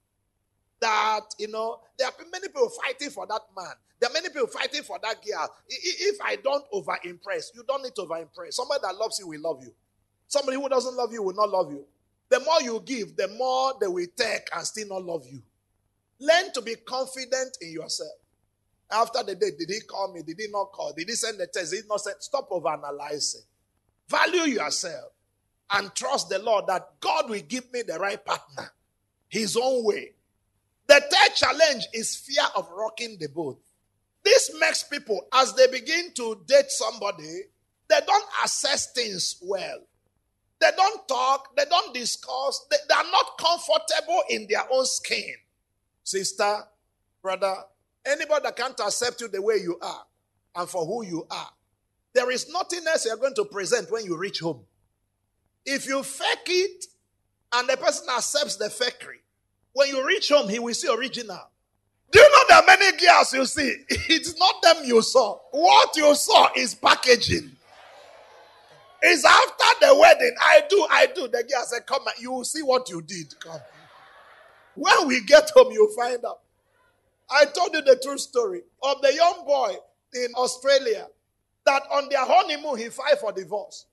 that, 0.80 1.26
you 1.38 1.48
know, 1.48 1.80
there 1.98 2.08
are 2.08 2.14
many 2.32 2.48
people 2.48 2.70
fighting 2.82 3.10
for 3.10 3.26
that 3.26 3.42
man. 3.56 3.74
There 4.00 4.08
are 4.08 4.12
many 4.14 4.30
people 4.30 4.46
fighting 4.46 4.82
for 4.82 4.98
that 5.02 5.16
girl. 5.22 5.54
If 5.68 6.16
I 6.24 6.36
don't 6.36 6.64
over 6.72 6.96
impress, 7.04 7.52
you 7.54 7.62
don't 7.68 7.82
need 7.82 7.94
to 7.96 8.02
over 8.02 8.16
impress. 8.16 8.56
Somebody 8.56 8.80
that 8.82 8.96
loves 8.96 9.18
you 9.18 9.28
will 9.28 9.40
love 9.42 9.62
you. 9.62 9.74
Somebody 10.26 10.56
who 10.56 10.68
doesn't 10.68 10.96
love 10.96 11.12
you 11.12 11.22
will 11.22 11.34
not 11.34 11.50
love 11.50 11.70
you. 11.70 11.84
The 12.30 12.40
more 12.40 12.62
you 12.62 12.80
give, 12.84 13.16
the 13.16 13.28
more 13.28 13.74
they 13.78 13.88
will 13.88 14.06
take 14.16 14.48
and 14.56 14.66
still 14.66 14.88
not 14.88 15.04
love 15.04 15.26
you. 15.30 15.42
Learn 16.20 16.52
to 16.52 16.62
be 16.62 16.76
confident 16.76 17.56
in 17.60 17.72
yourself. 17.72 18.10
After 18.92 19.22
the 19.22 19.34
date, 19.34 19.58
did 19.58 19.70
he 19.70 19.80
call 19.80 20.12
me? 20.12 20.22
Did 20.22 20.38
he 20.38 20.48
not 20.50 20.72
call? 20.72 20.92
Did 20.92 21.08
he 21.08 21.14
send 21.14 21.38
the 21.38 21.46
text? 21.46 21.72
Did 21.72 21.82
he 21.84 21.88
not 21.88 22.00
send? 22.00 22.16
Stop 22.20 22.48
over 22.50 22.68
analyzing. 22.68 23.42
Value 24.08 24.42
yourself 24.42 25.12
and 25.72 25.94
trust 25.94 26.28
the 26.28 26.38
Lord 26.40 26.66
that 26.66 26.88
God 27.00 27.30
will 27.30 27.40
give 27.48 27.72
me 27.72 27.82
the 27.82 27.98
right 27.98 28.22
partner, 28.24 28.70
His 29.28 29.56
own 29.56 29.84
way. 29.84 30.12
The 30.88 31.00
third 31.00 31.36
challenge 31.36 31.86
is 31.94 32.16
fear 32.16 32.44
of 32.56 32.68
rocking 32.70 33.16
the 33.20 33.28
boat. 33.28 33.60
This 34.24 34.50
makes 34.58 34.82
people, 34.82 35.20
as 35.32 35.54
they 35.54 35.68
begin 35.68 36.12
to 36.16 36.42
date 36.46 36.70
somebody, 36.70 37.42
they 37.88 38.00
don't 38.04 38.24
assess 38.44 38.92
things 38.92 39.36
well. 39.40 39.78
They 40.60 40.70
don't 40.76 41.08
talk, 41.08 41.56
they 41.56 41.64
don't 41.64 41.94
discuss, 41.94 42.66
they, 42.70 42.76
they 42.88 42.94
are 42.94 43.10
not 43.10 43.38
comfortable 43.38 44.22
in 44.28 44.46
their 44.50 44.64
own 44.70 44.84
skin. 44.84 45.34
Sister, 46.10 46.64
brother, 47.22 47.54
anybody 48.04 48.42
that 48.42 48.56
can't 48.56 48.78
accept 48.80 49.20
you 49.20 49.28
the 49.28 49.40
way 49.40 49.58
you 49.62 49.78
are 49.80 50.02
and 50.56 50.68
for 50.68 50.84
who 50.84 51.04
you 51.04 51.24
are, 51.30 51.50
there 52.12 52.32
is 52.32 52.50
nothing 52.50 52.80
else 52.88 53.06
you're 53.06 53.16
going 53.16 53.34
to 53.36 53.44
present 53.44 53.88
when 53.92 54.04
you 54.04 54.16
reach 54.16 54.40
home. 54.40 54.64
If 55.64 55.86
you 55.86 56.02
fake 56.02 56.48
it 56.48 56.86
and 57.54 57.68
the 57.68 57.76
person 57.76 58.08
accepts 58.10 58.56
the 58.56 58.64
fakery, 58.64 59.20
when 59.72 59.88
you 59.88 60.04
reach 60.04 60.30
home, 60.30 60.48
he 60.48 60.58
will 60.58 60.74
see 60.74 60.92
original. 60.92 61.48
Do 62.10 62.18
you 62.18 62.28
know 62.28 62.42
there 62.48 62.58
are 62.58 62.66
many 62.66 62.98
girls 62.98 63.32
you 63.32 63.46
see? 63.46 63.76
It's 64.08 64.36
not 64.36 64.60
them 64.62 64.84
you 64.84 65.02
saw. 65.02 65.38
What 65.52 65.94
you 65.94 66.12
saw 66.16 66.48
is 66.56 66.74
packaging. 66.74 67.52
It's 69.00 69.24
after 69.24 69.86
the 69.86 69.96
wedding. 69.96 70.34
I 70.40 70.62
do, 70.68 70.86
I 70.90 71.06
do. 71.06 71.28
The 71.28 71.44
girl 71.44 71.62
said, 71.66 71.86
Come, 71.86 72.02
you 72.18 72.32
will 72.32 72.44
see 72.44 72.62
what 72.62 72.90
you 72.90 73.00
did. 73.00 73.38
Come. 73.38 73.60
When 74.80 75.08
we 75.08 75.20
get 75.20 75.50
home, 75.50 75.70
you'll 75.72 75.92
find 75.92 76.24
out. 76.24 76.40
I 77.30 77.44
told 77.44 77.74
you 77.74 77.82
the 77.82 78.00
true 78.02 78.16
story 78.16 78.62
of 78.82 79.02
the 79.02 79.12
young 79.12 79.44
boy 79.46 79.74
in 80.14 80.28
Australia 80.34 81.06
that 81.66 81.82
on 81.92 82.08
their 82.08 82.24
honeymoon 82.24 82.78
he 82.78 82.88
filed 82.88 83.18
for 83.20 83.30
divorce. 83.30 83.84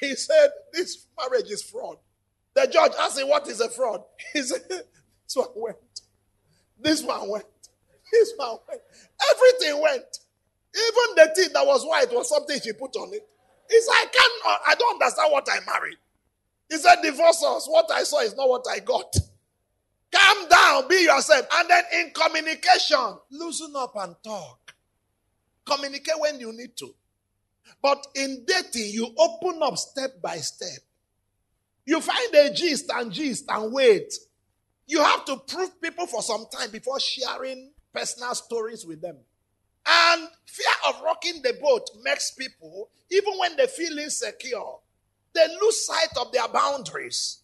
He 0.00 0.14
said, 0.14 0.50
This 0.70 1.06
marriage 1.18 1.50
is 1.50 1.62
fraud. 1.62 1.96
The 2.52 2.66
judge 2.70 2.92
asked 3.00 3.18
him, 3.18 3.28
What 3.30 3.48
is 3.48 3.60
a 3.62 3.70
fraud? 3.70 4.02
He 4.34 4.42
said, 4.42 4.60
This 4.68 5.34
one 5.34 5.48
went. 5.56 5.76
This 6.78 7.02
one 7.02 7.30
went. 7.30 7.46
This 8.12 8.34
one 8.36 8.58
went. 8.68 8.82
Everything 9.34 9.80
went. 9.80 10.18
Even 10.76 11.16
the 11.16 11.32
thing 11.34 11.48
that 11.54 11.66
was 11.66 11.86
white 11.86 12.12
was 12.12 12.28
something 12.28 12.60
she 12.62 12.74
put 12.74 12.94
on 12.96 13.14
it. 13.14 13.26
He 13.70 13.80
said, 13.80 13.92
I 13.94 14.06
can't, 14.12 14.60
I 14.66 14.74
don't 14.74 15.02
understand 15.02 15.32
what 15.32 15.48
I 15.50 15.58
married. 15.64 15.96
He 16.68 16.76
said, 16.76 16.96
Divorce 17.02 17.42
us. 17.42 17.66
What 17.66 17.90
I 17.90 18.02
saw 18.02 18.20
is 18.20 18.36
not 18.36 18.50
what 18.50 18.66
I 18.70 18.78
got. 18.80 19.16
Calm 20.12 20.48
down, 20.48 20.88
be 20.88 21.02
yourself. 21.02 21.46
And 21.52 21.70
then 21.70 21.84
in 21.94 22.10
communication, 22.10 23.18
loosen 23.30 23.72
up 23.76 23.94
and 23.96 24.14
talk. 24.22 24.74
Communicate 25.64 26.18
when 26.18 26.38
you 26.38 26.52
need 26.52 26.76
to. 26.76 26.94
But 27.80 28.06
in 28.14 28.44
dating, 28.46 28.90
you 28.92 29.08
open 29.16 29.60
up 29.62 29.76
step 29.76 30.20
by 30.20 30.36
step. 30.36 30.80
You 31.84 32.00
find 32.00 32.34
a 32.34 32.52
gist 32.52 32.90
and 32.94 33.10
gist 33.12 33.44
and 33.48 33.72
wait. 33.72 34.12
You 34.86 35.02
have 35.02 35.24
to 35.24 35.36
prove 35.36 35.80
people 35.80 36.06
for 36.06 36.22
some 36.22 36.46
time 36.52 36.70
before 36.70 37.00
sharing 37.00 37.70
personal 37.92 38.34
stories 38.34 38.84
with 38.84 39.00
them. 39.00 39.16
And 39.86 40.28
fear 40.46 40.66
of 40.88 41.00
rocking 41.02 41.42
the 41.42 41.54
boat 41.60 41.88
makes 42.04 42.32
people, 42.32 42.90
even 43.10 43.34
when 43.38 43.56
they 43.56 43.66
feel 43.66 43.98
insecure, 43.98 44.58
they 45.34 45.46
lose 45.60 45.86
sight 45.86 46.10
of 46.20 46.30
their 46.32 46.46
boundaries. 46.48 47.41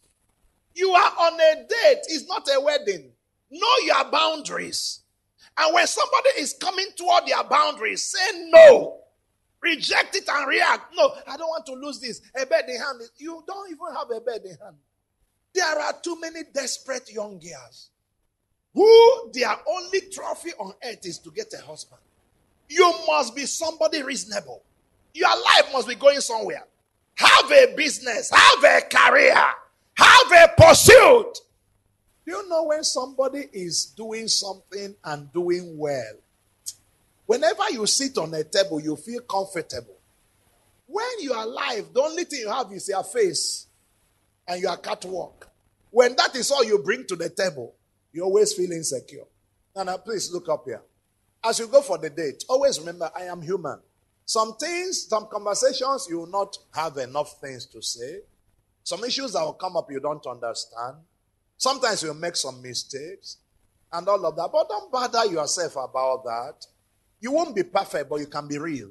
You 0.79 0.93
are 0.93 1.13
on 1.19 1.35
a 1.35 1.55
date, 1.57 2.05
it's 2.07 2.29
not 2.29 2.47
a 2.55 2.61
wedding. 2.61 3.11
Know 3.51 3.77
your 3.85 4.05
boundaries. 4.13 5.01
And 5.59 5.75
when 5.75 5.89
somebody 5.89 6.29
is 6.39 6.53
coming 6.53 6.87
toward 6.97 7.27
their 7.27 7.43
boundaries, 7.43 8.05
say 8.05 8.49
no. 8.51 9.01
Reject 9.61 10.15
it 10.15 10.29
and 10.29 10.49
react. 10.49 10.95
No, 10.95 11.13
I 11.27 11.37
don't 11.37 11.49
want 11.49 11.67
to 11.67 11.73
lose 11.73 11.99
this. 11.99 12.21
A 12.41 12.47
bed 12.47 12.67
in 12.69 12.77
hand. 12.79 13.01
You 13.17 13.43
don't 13.45 13.69
even 13.69 13.93
have 13.93 14.09
a 14.17 14.21
bed 14.21 14.43
in 14.45 14.57
hand. 14.63 14.77
There 15.53 15.81
are 15.81 15.95
too 16.01 16.17
many 16.21 16.43
desperate 16.55 17.13
young 17.13 17.41
girls 17.41 17.91
who 18.73 19.33
their 19.35 19.57
only 19.69 20.03
trophy 20.13 20.53
on 20.61 20.75
earth 20.85 21.05
is 21.05 21.19
to 21.19 21.33
get 21.33 21.53
a 21.55 21.67
husband. 21.67 22.03
You 22.69 22.95
must 23.09 23.35
be 23.35 23.47
somebody 23.47 24.05
reasonable. 24.05 24.63
Your 25.13 25.29
life 25.29 25.73
must 25.73 25.89
be 25.89 25.97
going 25.97 26.21
somewhere. 26.21 26.63
Have 27.17 27.51
a 27.51 27.75
business, 27.75 28.31
have 28.31 28.63
a 28.63 28.83
career, 28.83 29.35
have 29.99 30.51
a 30.51 30.63
pursuit. 30.63 31.39
Do 32.25 32.33
you 32.33 32.49
know 32.49 32.65
when 32.65 32.85
somebody 32.85 33.45
is 33.53 33.87
doing 33.87 34.29
something 34.29 34.95
and 35.05 35.33
doing 35.33 35.77
well? 35.77 36.15
Whenever 37.27 37.71
you 37.71 37.87
sit 37.87 38.17
on 38.19 38.33
a 38.35 38.45
table, 38.45 38.81
you 38.81 38.97
feel 38.97 39.21
comfortable. 39.23 39.97
When 40.87 41.21
you 41.21 41.33
are 41.35 41.45
alive, 41.45 41.89
the 41.93 42.01
only 42.01 42.25
thing 42.25 42.41
you 42.41 42.51
have 42.51 42.73
is 42.73 42.89
your 42.89 43.05
face 43.05 43.67
and 44.47 44.61
your 44.63 44.77
catwalk. 44.79 45.49
When 45.91 46.17
that 46.17 46.35
is 46.37 46.51
all 46.51 46.65
you 46.65 46.79
bring 46.79 47.07
to 47.07 47.17
the 47.17 47.29
table, 47.29 47.75
you 48.13 48.23
always 48.25 48.55
feel 48.55 48.73
insecure. 48.73 49.25
Now, 49.77 49.97
please 49.99 50.33
look 50.33 50.49
up 50.49 50.65
here. 50.65 50.83
As 51.45 51.59
you 51.59 51.67
go 51.69 51.83
for 51.83 51.99
the 51.99 52.11
date, 52.11 52.45
always 52.49 52.79
remember 52.81 53.11
I 53.15 53.25
am 53.25 53.43
human. 53.43 53.79
Some 54.25 54.57
things, 54.57 55.07
some 55.09 55.29
conversations, 55.31 56.07
you 56.11 56.19
will 56.19 56.27
not 56.27 56.57
have 56.75 56.97
enough 56.99 57.41
things 57.41 57.67
to 57.67 57.81
say. 57.81 58.21
Some 58.89 59.05
issues 59.05 59.35
that 59.35 59.43
will 59.43 59.53
come 59.53 59.77
up 59.77 59.91
you 59.91 60.01
don't 60.01 60.27
understand. 60.27 60.97
Sometimes 61.59 62.03
you'll 62.03 62.15
make 62.15 62.37
some 62.37 62.63
mistakes 62.63 63.37
and 63.93 64.09
all 64.09 64.25
of 64.25 64.35
that. 64.35 64.49
But 64.51 64.67
don't 64.67 64.91
bother 64.91 65.27
yourself 65.27 65.77
about 65.77 66.25
that. 66.25 66.67
You 67.21 67.33
won't 67.33 67.55
be 67.55 67.65
perfect, 67.65 68.09
but 68.09 68.21
you 68.21 68.27
can 68.27 68.49
be 68.49 68.57
real. 68.57 68.89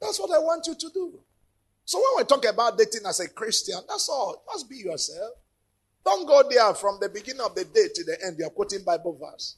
That's 0.00 0.20
what 0.20 0.30
I 0.30 0.38
want 0.38 0.68
you 0.68 0.76
to 0.76 0.90
do. 0.94 1.18
So 1.84 1.98
when 1.98 2.22
we 2.22 2.24
talk 2.28 2.48
about 2.48 2.78
dating 2.78 3.04
as 3.04 3.18
a 3.18 3.28
Christian, 3.28 3.80
that's 3.88 4.08
all. 4.08 4.44
Just 4.52 4.70
be 4.70 4.76
yourself. 4.76 5.32
Don't 6.04 6.24
go 6.24 6.48
there 6.48 6.72
from 6.74 6.98
the 7.00 7.08
beginning 7.08 7.40
of 7.40 7.52
the 7.56 7.64
day 7.64 7.88
to 7.92 8.04
the 8.04 8.16
end. 8.24 8.36
You're 8.38 8.50
quoting 8.50 8.84
Bible 8.84 9.18
verse. 9.20 9.56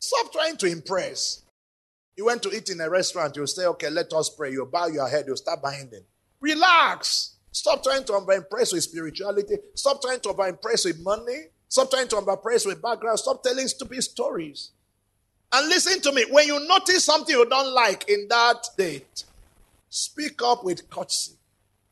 Stop 0.00 0.32
trying 0.32 0.56
to 0.56 0.66
impress. 0.66 1.42
You 2.16 2.24
went 2.24 2.42
to 2.42 2.50
eat 2.50 2.68
in 2.68 2.80
a 2.80 2.90
restaurant, 2.90 3.36
you 3.36 3.46
say, 3.46 3.66
okay, 3.66 3.90
let 3.90 4.12
us 4.12 4.28
pray. 4.28 4.50
You 4.50 4.66
bow 4.66 4.88
your 4.88 5.08
head, 5.08 5.26
you 5.28 5.36
start 5.36 5.62
binding. 5.62 6.02
Relax. 6.40 7.33
Stop 7.54 7.84
trying 7.84 8.02
to 8.02 8.16
impress 8.16 8.72
with 8.72 8.82
spirituality. 8.82 9.54
Stop 9.74 10.02
trying 10.02 10.18
to 10.18 10.30
impress 10.30 10.86
with 10.86 11.00
money. 11.00 11.44
Stop 11.68 11.88
trying 11.88 12.08
to 12.08 12.18
impress 12.18 12.66
with 12.66 12.82
background. 12.82 13.16
Stop 13.20 13.44
telling 13.44 13.68
stupid 13.68 14.02
stories. 14.02 14.72
And 15.52 15.68
listen 15.68 16.00
to 16.00 16.12
me. 16.12 16.24
When 16.28 16.48
you 16.48 16.66
notice 16.66 17.04
something 17.04 17.32
you 17.32 17.48
don't 17.48 17.72
like 17.72 18.08
in 18.08 18.26
that 18.28 18.66
date, 18.76 19.22
speak 19.88 20.42
up 20.42 20.64
with 20.64 20.90
courtesy. 20.90 21.34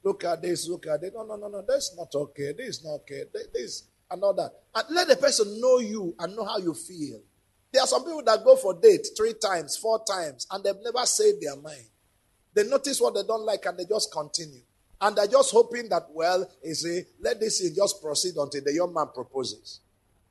Look 0.02 0.24
at 0.24 0.42
this, 0.42 0.68
look 0.68 0.88
at 0.88 1.00
this. 1.00 1.12
No, 1.14 1.22
no, 1.22 1.36
no, 1.36 1.46
no. 1.46 1.62
That's 1.66 1.96
not 1.96 2.12
okay. 2.12 2.52
This 2.58 2.78
is 2.78 2.84
not 2.84 2.94
okay. 3.02 3.22
This 3.54 3.84
and 4.10 4.20
all 4.24 4.34
that. 4.34 4.50
And 4.74 4.84
let 4.90 5.06
the 5.06 5.16
person 5.16 5.60
know 5.60 5.78
you 5.78 6.12
and 6.18 6.34
know 6.34 6.44
how 6.44 6.58
you 6.58 6.74
feel. 6.74 7.20
There 7.72 7.80
are 7.80 7.86
some 7.86 8.04
people 8.04 8.24
that 8.24 8.44
go 8.44 8.56
for 8.56 8.74
date 8.74 9.06
three 9.16 9.34
times, 9.34 9.76
four 9.76 10.02
times, 10.04 10.44
and 10.50 10.64
they've 10.64 10.74
never 10.82 11.06
said 11.06 11.34
their 11.40 11.54
mind. 11.54 11.86
They 12.52 12.64
notice 12.64 13.00
what 13.00 13.14
they 13.14 13.22
don't 13.22 13.46
like 13.46 13.64
and 13.64 13.78
they 13.78 13.84
just 13.84 14.12
continue. 14.12 14.62
And 15.02 15.16
they're 15.16 15.26
just 15.26 15.50
hoping 15.50 15.88
that, 15.90 16.06
well, 16.12 16.48
you 16.64 16.74
see, 16.74 17.02
let 17.20 17.40
this 17.40 17.68
just 17.74 18.00
proceed 18.00 18.36
until 18.36 18.62
the 18.62 18.72
young 18.72 18.94
man 18.94 19.08
proposes 19.12 19.80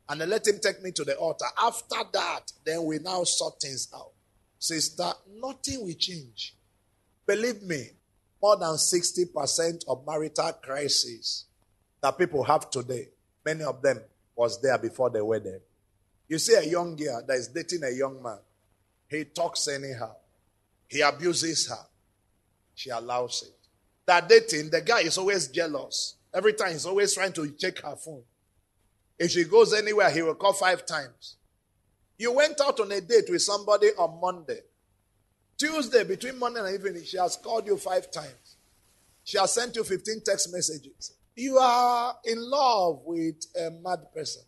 and 0.07 0.19
then 0.19 0.29
let 0.29 0.47
him 0.47 0.59
take 0.59 0.81
me 0.81 0.91
to 0.91 1.03
the 1.03 1.15
altar. 1.17 1.45
After 1.61 1.97
that, 2.13 2.51
then 2.65 2.85
we 2.85 2.99
now 2.99 3.23
sort 3.23 3.61
things 3.61 3.89
out. 3.93 4.11
Sister, 4.57 5.11
nothing 5.35 5.85
will 5.85 5.93
change. 5.93 6.55
Believe 7.25 7.61
me, 7.63 7.89
more 8.41 8.57
than 8.57 8.75
60% 8.75 9.83
of 9.87 10.05
marital 10.05 10.53
crises 10.61 11.45
that 12.01 12.17
people 12.17 12.43
have 12.43 12.69
today, 12.69 13.09
many 13.45 13.63
of 13.63 13.81
them 13.81 13.99
was 14.35 14.61
there 14.61 14.77
before 14.77 15.09
the 15.09 15.23
wedding. 15.23 15.59
You 16.27 16.39
see 16.39 16.55
a 16.55 16.63
young 16.63 16.95
girl 16.95 17.23
that 17.27 17.35
is 17.35 17.47
dating 17.49 17.83
a 17.83 17.91
young 17.91 18.23
man. 18.23 18.39
He 19.09 19.25
talks 19.25 19.67
anyhow. 19.67 20.15
He 20.87 21.01
abuses 21.01 21.69
her. 21.69 21.85
She 22.73 22.89
allows 22.89 23.43
it. 23.43 23.60
That 24.05 24.27
dating, 24.27 24.71
the 24.71 24.81
guy 24.81 25.01
is 25.01 25.17
always 25.17 25.47
jealous. 25.47 26.15
Every 26.33 26.53
time 26.53 26.71
he's 26.71 26.85
always 26.85 27.13
trying 27.13 27.33
to 27.33 27.49
check 27.51 27.79
her 27.79 27.95
phone. 27.95 28.23
If 29.19 29.31
she 29.31 29.43
goes 29.43 29.73
anywhere, 29.73 30.09
he 30.09 30.21
will 30.21 30.35
call 30.35 30.53
five 30.53 30.85
times. 30.85 31.35
You 32.17 32.33
went 32.33 32.59
out 32.61 32.79
on 32.79 32.91
a 32.91 33.01
date 33.01 33.29
with 33.29 33.41
somebody 33.41 33.87
on 33.97 34.19
Monday. 34.19 34.61
Tuesday, 35.57 36.03
between 36.03 36.39
Monday 36.39 36.59
and 36.59 36.73
evening, 36.73 37.03
she 37.03 37.17
has 37.17 37.35
called 37.35 37.67
you 37.67 37.77
five 37.77 38.09
times. 38.11 38.57
She 39.23 39.37
has 39.37 39.53
sent 39.53 39.75
you 39.75 39.83
15 39.83 40.21
text 40.25 40.51
messages. 40.51 41.13
You 41.35 41.57
are 41.57 42.15
in 42.25 42.37
love 42.49 43.01
with 43.05 43.35
a 43.55 43.69
mad 43.69 43.99
person. 44.13 44.41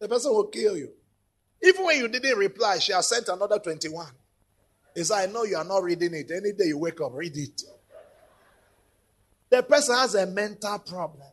The 0.00 0.08
person 0.08 0.32
will 0.32 0.48
kill 0.48 0.76
you. 0.76 0.90
Even 1.62 1.84
when 1.84 1.98
you 1.98 2.08
didn't 2.08 2.38
reply, 2.38 2.78
she 2.78 2.92
has 2.92 3.08
sent 3.08 3.28
another 3.28 3.58
21. 3.58 4.06
He 4.94 5.02
I 5.12 5.26
know 5.26 5.44
you 5.44 5.56
are 5.56 5.64
not 5.64 5.82
reading 5.82 6.14
it. 6.14 6.30
Any 6.30 6.52
day 6.52 6.66
you 6.66 6.78
wake 6.78 7.00
up, 7.00 7.12
read 7.14 7.36
it. 7.36 7.62
The 9.50 9.62
person 9.62 9.94
has 9.94 10.14
a 10.14 10.26
mental 10.26 10.78
problem. 10.78 11.28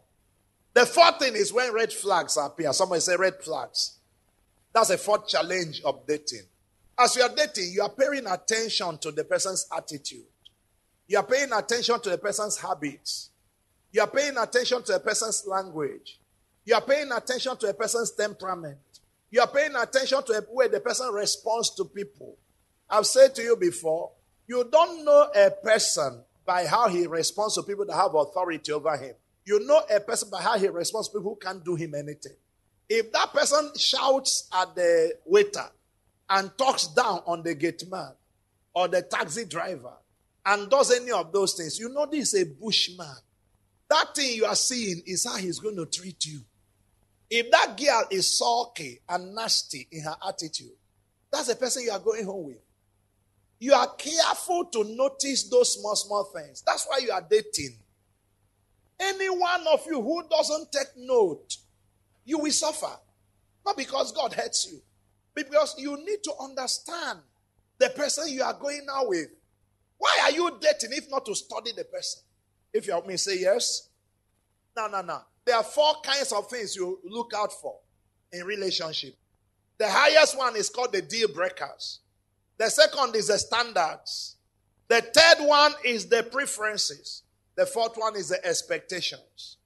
The 0.74 0.86
fourth 0.86 1.20
thing 1.20 1.36
is 1.36 1.54
when 1.54 1.74
red 1.74 1.92
flags 1.92 2.38
appear. 2.38 2.72
Somebody 2.74 3.02
say 3.02 3.16
red 3.16 3.36
flags. 3.42 3.98
That's 4.74 4.90
a 4.90 4.98
fourth 4.98 5.28
challenge 5.28 5.82
of 5.86 6.06
dating. 6.06 6.44
As 6.98 7.16
you 7.16 7.24
are 7.24 7.34
dating, 7.34 7.72
you 7.72 7.82
are 7.82 7.90
paying 7.90 8.28
attention 8.28 8.98
to 9.00 9.12
the 9.12 9.24
person's 9.24 9.68
attitude. 9.76 10.26
You 11.08 11.18
are 11.18 11.24
paying 11.24 11.52
attention 11.54 12.00
to 12.02 12.10
the 12.10 12.18
person's 12.18 12.58
habits. 12.58 13.30
You 13.92 14.02
are 14.02 14.08
paying 14.08 14.36
attention 14.38 14.82
to 14.84 14.96
a 14.96 15.00
person's 15.00 15.46
language. 15.48 16.20
You 16.66 16.76
are 16.76 16.82
paying 16.82 17.12
attention 17.12 17.56
to 17.58 17.70
a 17.70 17.74
person's 17.74 18.12
temperament. 18.12 18.78
You 19.30 19.42
are 19.42 19.48
paying 19.48 19.76
attention 19.76 20.24
to 20.24 20.46
way 20.50 20.68
the 20.68 20.80
person 20.80 21.08
responds 21.14 21.74
to 21.76 21.86
people. 21.86 22.38
I've 22.90 23.06
said 23.06 23.36
to 23.36 23.42
you 23.42 23.56
before, 23.56 24.12
you 24.48 24.68
don't 24.72 25.06
know 25.06 25.30
a 25.36 25.52
person 25.52 26.22
by 26.46 26.66
how 26.66 26.88
he 26.88 27.08
responds 27.08 27.56
to 27.56 27.64
people 27.64 27.86
that 27.86 27.96
have 27.96 28.14
authority 28.14 28.72
over 28.72 28.96
him. 28.98 29.16
You 29.46 29.66
know 29.66 29.82
a 29.94 30.00
person 30.00 30.30
by 30.30 30.42
how 30.42 30.58
he 30.58 30.68
responds 30.68 31.10
to 31.10 31.18
people 31.18 31.32
who 31.32 31.36
can't 31.36 31.64
do 31.64 31.76
him 31.76 31.96
anything. 31.96 32.36
If 32.88 33.12
that 33.14 33.34
person 33.34 33.72
shouts 33.78 34.48
at 34.54 34.76
the 34.76 35.14
waiter 35.26 35.66
and 36.30 36.56
talks 36.58 36.88
down 36.88 37.22
on 37.26 37.44
the 37.44 37.56
gate 37.56 37.84
man 37.90 38.12
or 38.74 38.88
the 38.88 39.02
taxi 39.02 39.46
driver 39.46 39.94
and 40.46 40.70
does 40.70 40.92
any 40.92 41.12
of 41.12 41.32
those 41.32 41.54
things, 41.54 41.80
you 41.80 41.90
know 41.90 42.06
this 42.06 42.34
is 42.34 42.44
a 42.44 42.46
bushman. 42.46 43.16
That 43.90 44.16
thing 44.16 44.36
you 44.36 44.46
are 44.46 44.56
seeing 44.56 45.02
is 45.06 45.26
how 45.26 45.38
he's 45.38 45.60
going 45.60 45.76
to 45.78 45.86
treat 45.86 46.26
you. 46.26 46.42
If 47.30 47.50
that 47.52 47.78
girl 47.78 48.04
is 48.12 48.38
sulky 48.38 49.00
and 49.10 49.34
nasty 49.34 49.88
in 49.92 50.04
her 50.04 50.16
attitude, 50.28 50.72
that's 51.32 51.48
the 51.48 51.56
person 51.56 51.84
you 51.84 51.92
are 51.92 52.00
going 52.00 52.26
home 52.26 52.46
with. 52.46 52.65
You 53.60 53.74
are 53.74 53.88
careful 53.96 54.66
to 54.66 54.84
notice 54.84 55.44
those 55.50 55.80
small, 55.80 55.96
small 55.96 56.24
things. 56.26 56.64
That's 56.66 56.86
why 56.86 57.00
you 57.00 57.12
are 57.12 57.26
dating. 57.28 57.76
Any 59.00 59.30
one 59.30 59.66
of 59.68 59.82
you 59.88 60.02
who 60.02 60.24
doesn't 60.30 60.72
take 60.72 60.88
note, 60.98 61.58
you 62.24 62.40
will 62.40 62.52
suffer. 62.52 62.92
Not 63.66 63.78
because 63.78 64.12
God 64.12 64.34
hates 64.34 64.70
you, 64.72 64.82
because 65.34 65.76
you 65.78 65.98
need 65.98 66.24
to 66.24 66.34
understand 66.42 67.20
the 67.78 67.90
person 67.90 68.30
you 68.30 68.44
are 68.44 68.54
going 68.54 68.86
out 68.92 69.10
with. 69.10 69.28
Why 69.98 70.18
are 70.24 70.32
you 70.32 70.58
dating 70.60 70.98
if 70.98 71.10
not 71.10 71.26
to 71.26 71.36
study 71.36 71.72
the 71.76 71.84
person? 71.86 72.22
If 72.74 72.88
you 72.88 72.94
help 72.94 73.08
me 73.08 73.18
say 73.18 73.40
yes. 73.40 73.90
No, 74.76 74.88
no, 74.88 75.02
no. 75.02 75.22
There 75.46 75.56
are 75.56 75.64
four 75.64 75.94
kinds 76.04 76.32
of 76.32 76.50
things 76.50 76.76
you 76.76 77.00
look 77.06 77.32
out 77.36 77.54
for 77.54 77.76
in 78.34 78.46
relationship. 78.46 79.16
The 79.78 79.90
highest 79.90 80.38
one 80.38 80.56
is 80.56 80.70
called 80.70 80.94
the 80.94 81.02
deal 81.02 81.28
breakers. 81.28 82.00
The 82.58 82.70
second 82.70 83.16
is 83.16 83.28
the 83.28 83.38
standards. 83.38 84.38
The 84.88 85.02
third 85.02 85.46
one 85.46 85.74
is 85.84 86.08
the 86.08 86.24
preferences. 86.24 87.24
The 87.56 87.66
fourth 87.66 87.96
one 87.96 88.16
is 88.16 88.30
the 88.30 88.46
expectations. 88.46 89.58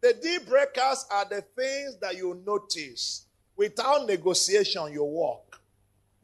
The 0.00 0.14
deal 0.14 0.40
breakers 0.44 1.06
are 1.10 1.24
the 1.24 1.40
things 1.40 1.96
that 2.00 2.16
you 2.16 2.42
notice. 2.46 3.26
Without 3.56 4.06
negotiation, 4.06 4.92
you 4.92 5.04
walk. 5.04 5.60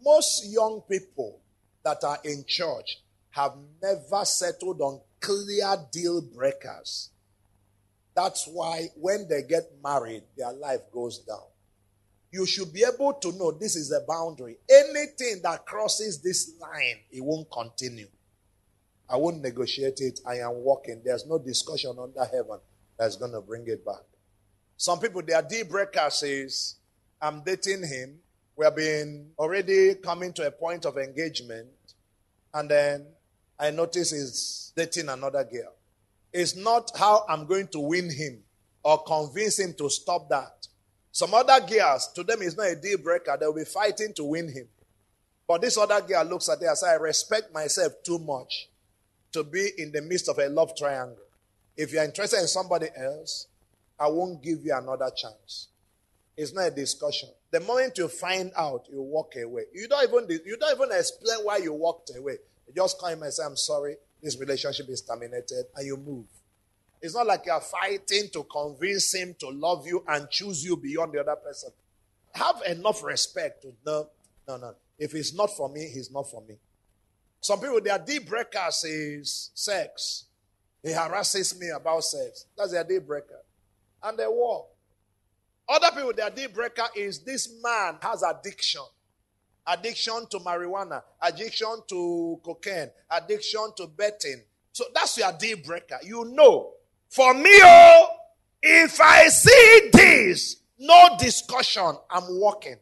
Most 0.03 0.51
young 0.51 0.83
people 0.89 1.41
that 1.83 2.05
are 2.05 2.19
in 2.25 2.45
church 2.47 2.99
have 3.31 3.53
never 3.83 4.25
settled 4.25 4.81
on 4.81 5.01
clear 5.21 5.77
deal 5.91 6.21
breakers. 6.21 7.11
That's 8.15 8.47
why 8.47 8.89
when 8.97 9.29
they 9.29 9.43
get 9.43 9.71
married, 9.83 10.25
their 10.37 10.53
life 10.53 10.81
goes 10.93 11.19
down. 11.19 11.50
You 12.33 12.47
should 12.47 12.73
be 12.73 12.85
able 12.85 13.15
to 13.15 13.33
know 13.33 13.51
this 13.51 13.75
is 13.75 13.93
a 13.93 14.01
boundary. 14.07 14.57
Anything 14.69 15.41
that 15.43 15.67
crosses 15.67 16.21
this 16.23 16.53
line, 16.61 17.01
it 17.11 17.23
won't 17.23 17.51
continue. 17.51 18.09
I 19.09 19.17
won't 19.17 19.43
negotiate 19.43 20.01
it. 20.01 20.21
I 20.25 20.37
am 20.37 20.63
walking. 20.63 21.03
There's 21.05 21.27
no 21.27 21.39
discussion 21.39 21.97
under 22.01 22.25
heaven 22.25 22.61
that's 22.97 23.17
going 23.17 23.33
to 23.33 23.41
bring 23.41 23.67
it 23.67 23.85
back. 23.85 24.03
Some 24.77 25.01
people, 25.01 25.23
their 25.23 25.43
deal 25.43 25.65
breaker 25.65 26.09
says, 26.11 26.77
I'm 27.21 27.43
dating 27.43 27.87
him. 27.87 28.21
We 28.57 28.65
have 28.65 28.77
been 28.77 29.31
already 29.39 29.97
coming 29.97 30.33
to 30.35 30.47
a 30.47 30.51
point 30.51 30.87
of 30.87 30.97
engagement. 30.97 31.69
And 32.55 32.71
then 32.71 33.07
I 33.59 33.71
notice 33.71 34.13
he's 34.13 34.73
dating 34.77 35.09
another 35.09 35.45
girl. 35.45 35.75
It's 36.33 36.55
not 36.55 36.93
how 36.97 37.25
I'm 37.29 37.47
going 37.47 37.69
to 37.69 37.81
win 37.81 38.11
him 38.11 38.43
or 38.85 39.03
convince 39.03 39.59
him 39.59 39.75
to 39.79 39.91
stop 39.91 40.29
that. 40.31 40.69
Some 41.13 41.35
other 41.35 41.67
girls, 41.67 42.09
to 42.15 42.23
them, 42.23 42.43
is 42.43 42.57
not 42.57 42.69
a 42.69 42.77
deal 42.77 42.99
breaker. 42.99 43.37
They'll 43.39 43.53
be 43.53 43.65
fighting 43.65 44.13
to 44.15 44.25
win 44.25 44.51
him. 44.53 44.69
But 45.47 45.63
this 45.63 45.77
other 45.77 46.01
girl 46.01 46.25
looks 46.25 46.49
at 46.49 46.63
it 46.63 46.67
and 46.67 46.79
says, 46.79 46.89
I 46.89 46.95
respect 46.95 47.53
myself 47.53 47.93
too 48.05 48.19
much 48.19 48.69
to 49.33 49.43
be 49.43 49.71
in 49.79 49.93
the 49.93 50.03
midst 50.03 50.29
of 50.29 50.39
a 50.39 50.49
love 50.49 50.77
triangle. 50.77 51.25
If 51.77 51.93
you're 51.93 52.05
interested 52.05 52.41
in 52.41 52.47
somebody 52.47 52.89
else, 52.97 53.47
I 53.99 54.09
won't 54.09 54.43
give 54.43 54.65
you 54.65 54.75
another 54.75 55.11
chance. 55.17 55.69
It's 56.37 56.55
not 56.55 56.69
a 56.69 56.71
discussion. 56.71 57.29
The 57.51 57.61
moment 57.61 57.99
you 57.99 58.09
find 58.09 58.53
out, 58.57 58.87
you 58.91 59.03
walk 59.03 59.35
away. 59.37 59.65
You 59.75 59.89
don't 59.89 60.09
even 60.09 60.41
you 60.45 60.57
don't 60.57 60.75
even 60.75 60.97
explain 60.97 61.45
why 61.45 61.59
you 61.59 61.73
walked 61.73 62.11
away. 62.17 62.39
You 62.67 62.75
just 62.75 62.99
call 62.99 63.11
him 63.11 63.23
and 63.23 63.33
say, 63.33 63.43
"I'm 63.45 63.57
sorry, 63.57 63.97
this 64.23 64.39
relationship 64.39 64.89
is 64.89 65.03
terminated," 65.03 65.67
and 65.75 65.87
you 65.87 65.97
move. 65.97 66.27
It's 67.03 67.15
not 67.15 67.27
like 67.27 67.47
you're 67.47 67.61
fighting 67.61 68.29
to 68.33 68.45
convince 68.45 69.15
him 69.15 69.35
to 69.39 69.49
love 69.49 69.87
you 69.87 70.05
and 70.07 70.29
choose 70.29 70.65
you 70.65 70.77
beyond 70.77 71.13
the 71.13 71.21
other 71.21 71.37
person. 71.37 71.71
Have 72.35 72.63
enough 72.67 73.03
respect 73.03 73.63
to 73.63 73.73
know, 73.85 74.09
no, 74.47 74.57
no. 74.59 74.75
If 74.99 75.15
it's 75.15 75.35
not 75.35 75.51
for 75.57 75.69
me, 75.69 75.89
he's 75.93 76.11
not 76.11 76.31
for 76.31 76.43
me. 76.43 76.57
Some 77.41 77.61
people, 77.61 77.81
their 77.81 77.99
deal 77.99 78.23
breakers 78.23 78.85
is 78.85 79.51
sex. 79.55 80.25
He 80.83 80.93
harasses 80.93 81.59
me 81.59 81.71
about 81.71 82.05
sex. 82.05 82.45
That's 82.57 82.73
their 82.73 82.85
deal 82.85 83.01
breaker. 83.01 83.41
And 84.03 84.19
they 84.19 84.27
walk. 84.27 84.69
Other 85.69 85.91
people, 85.95 86.13
their 86.15 86.31
deal 86.31 86.51
breaker 86.51 86.87
is 86.95 87.21
this 87.21 87.51
man 87.63 87.97
has 88.03 88.23
addiction. 88.23 88.83
Addiction 89.67 90.27
to 90.31 90.39
marijuana, 90.39 91.03
addiction 91.23 91.77
to 91.89 92.41
cocaine, 92.43 92.91
addiction 93.11 93.69
to 93.77 93.87
betting. 93.87 94.43
So 94.73 94.85
that's 94.95 95.17
your 95.17 95.33
deal 95.33 95.59
breaker. 95.65 95.99
You 96.03 96.27
know. 96.27 96.75
For 97.11 97.35
me, 97.35 97.51
oh, 97.51 98.07
if 98.63 99.01
I 99.01 99.27
see 99.27 99.91
this, 99.93 100.63
no 100.79 101.17
discussion, 101.19 101.97
I'm 102.09 102.39
walking. 102.39 102.77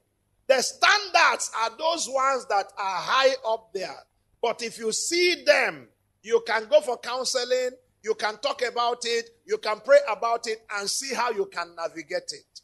The 0.46 0.60
standards 0.60 1.50
are 1.58 1.70
those 1.78 2.06
ones 2.10 2.44
that 2.50 2.66
are 2.78 2.96
high 3.00 3.34
up 3.46 3.70
there. 3.72 3.96
But 4.42 4.62
if 4.62 4.78
you 4.78 4.92
see 4.92 5.44
them, 5.46 5.88
you 6.22 6.42
can 6.46 6.68
go 6.68 6.82
for 6.82 6.98
counseling, 6.98 7.70
you 8.02 8.14
can 8.16 8.36
talk 8.36 8.60
about 8.70 8.98
it, 9.04 9.30
you 9.46 9.56
can 9.56 9.80
pray 9.82 9.98
about 10.10 10.46
it, 10.46 10.58
and 10.76 10.90
see 10.90 11.14
how 11.14 11.30
you 11.30 11.46
can 11.46 11.74
navigate 11.74 12.30
it. 12.32 12.60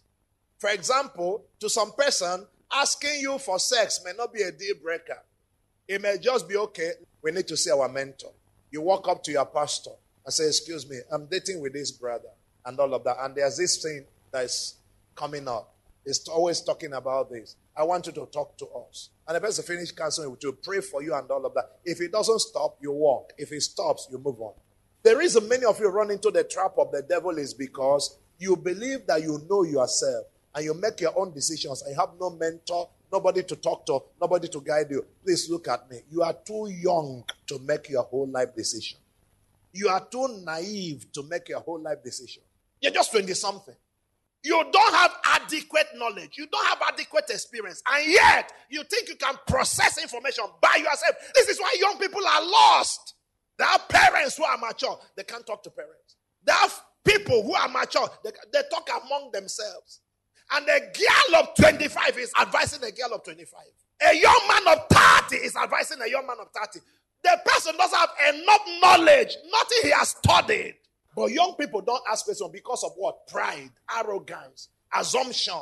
For 0.58 0.68
example, 0.68 1.46
to 1.60 1.70
some 1.70 1.92
person, 1.92 2.46
asking 2.74 3.20
you 3.20 3.38
for 3.38 3.58
sex 3.58 4.02
may 4.04 4.12
not 4.12 4.34
be 4.34 4.42
a 4.42 4.52
deal 4.52 4.74
breaker. 4.82 5.22
It 5.88 6.02
may 6.02 6.18
just 6.18 6.46
be 6.46 6.56
okay. 6.56 6.92
We 7.22 7.30
need 7.30 7.48
to 7.48 7.56
see 7.56 7.70
our 7.70 7.88
mentor. 7.88 8.32
You 8.70 8.82
walk 8.82 9.08
up 9.08 9.22
to 9.24 9.32
your 9.32 9.46
pastor 9.46 9.92
and 10.24 10.32
say, 10.32 10.46
Excuse 10.46 10.88
me, 10.88 10.98
I'm 11.10 11.26
dating 11.26 11.60
with 11.60 11.72
this 11.72 11.90
brother, 11.90 12.30
and 12.64 12.78
all 12.78 12.94
of 12.94 13.04
that. 13.04 13.16
And 13.20 13.34
there's 13.34 13.56
this 13.56 13.82
thing 13.82 14.04
that's 14.30 14.76
coming 15.14 15.48
up. 15.48 15.74
It's 16.04 16.28
always 16.28 16.60
talking 16.60 16.92
about 16.92 17.30
this. 17.30 17.56
I 17.76 17.82
want 17.82 18.06
you 18.06 18.12
to 18.12 18.26
talk 18.26 18.56
to 18.58 18.66
us. 18.88 19.10
And 19.26 19.36
the 19.36 19.40
person 19.40 19.64
finish 19.64 19.90
counseling 19.90 20.36
to 20.36 20.52
pray 20.52 20.80
for 20.80 21.02
you 21.02 21.14
and 21.14 21.28
all 21.30 21.44
of 21.46 21.54
that. 21.54 21.78
If 21.84 22.00
it 22.00 22.12
doesn't 22.12 22.40
stop, 22.40 22.76
you 22.80 22.92
walk. 22.92 23.32
If 23.38 23.52
it 23.52 23.62
stops, 23.62 24.08
you 24.10 24.18
move 24.18 24.40
on. 24.40 24.52
The 25.02 25.16
reason 25.16 25.48
many 25.48 25.64
of 25.64 25.80
you 25.80 25.88
run 25.88 26.10
into 26.10 26.30
the 26.30 26.44
trap 26.44 26.74
of 26.78 26.92
the 26.92 27.02
devil 27.02 27.36
is 27.38 27.54
because 27.54 28.18
you 28.38 28.56
believe 28.56 29.06
that 29.06 29.22
you 29.22 29.40
know 29.48 29.62
yourself 29.62 30.26
and 30.54 30.64
you 30.64 30.74
make 30.74 31.00
your 31.00 31.18
own 31.18 31.32
decisions 31.32 31.82
I 31.82 31.98
have 31.98 32.10
no 32.20 32.30
mentor, 32.30 32.88
nobody 33.12 33.42
to 33.42 33.56
talk 33.56 33.86
to, 33.86 34.00
nobody 34.20 34.48
to 34.48 34.60
guide 34.60 34.86
you. 34.90 35.04
Please 35.24 35.48
look 35.50 35.68
at 35.68 35.90
me. 35.90 36.00
You 36.10 36.22
are 36.22 36.32
too 36.32 36.68
young 36.70 37.24
to 37.46 37.58
make 37.60 37.88
your 37.88 38.02
whole 38.02 38.28
life 38.28 38.54
decision. 38.54 38.98
You 39.74 39.88
are 39.88 40.06
too 40.06 40.40
naive 40.44 41.10
to 41.12 41.24
make 41.24 41.48
your 41.48 41.58
whole 41.58 41.80
life 41.80 42.02
decision. 42.02 42.44
You're 42.80 42.92
just 42.92 43.10
20 43.10 43.34
something. 43.34 43.74
You 44.44 44.62
don't 44.70 44.94
have 44.94 45.10
adequate 45.24 45.86
knowledge. 45.96 46.38
You 46.38 46.46
don't 46.46 46.66
have 46.66 46.78
adequate 46.86 47.24
experience. 47.30 47.82
And 47.90 48.12
yet, 48.12 48.52
you 48.70 48.84
think 48.84 49.08
you 49.08 49.16
can 49.16 49.34
process 49.48 50.00
information 50.00 50.44
by 50.62 50.76
yourself. 50.76 51.16
This 51.34 51.48
is 51.48 51.58
why 51.58 51.74
young 51.80 51.98
people 51.98 52.20
are 52.24 52.46
lost. 52.46 53.14
There 53.58 53.66
are 53.66 53.80
parents 53.88 54.36
who 54.36 54.44
are 54.44 54.58
mature. 54.58 54.96
They 55.16 55.24
can't 55.24 55.44
talk 55.44 55.64
to 55.64 55.70
parents. 55.70 56.16
There 56.44 56.54
are 56.54 56.68
people 57.04 57.42
who 57.42 57.54
are 57.54 57.68
mature. 57.68 58.08
They, 58.22 58.30
they 58.52 58.60
talk 58.70 58.88
among 59.04 59.32
themselves. 59.32 60.00
And 60.52 60.68
a 60.68 60.78
girl 60.78 61.40
of 61.40 61.54
25 61.56 62.18
is 62.18 62.30
advising 62.40 62.84
a 62.84 62.92
girl 62.92 63.14
of 63.14 63.24
25. 63.24 63.60
A 64.10 64.14
young 64.14 64.40
man 64.46 64.76
of 64.76 64.86
30 64.88 65.36
is 65.36 65.56
advising 65.56 65.98
a 66.00 66.08
young 66.08 66.26
man 66.26 66.36
of 66.40 66.48
30. 66.54 66.80
The 67.24 67.40
person 67.44 67.76
doesn't 67.76 67.98
have 67.98 68.34
enough 68.34 68.60
knowledge, 68.80 69.36
nothing 69.50 69.78
he 69.82 69.90
has 69.90 70.10
studied 70.10 70.74
but 71.16 71.30
young 71.30 71.54
people 71.54 71.80
don't 71.80 72.02
ask 72.10 72.24
questions 72.24 72.50
because 72.52 72.82
of 72.82 72.92
what? 72.96 73.26
Pride, 73.28 73.70
arrogance, 73.96 74.68
assumption. 74.92 75.54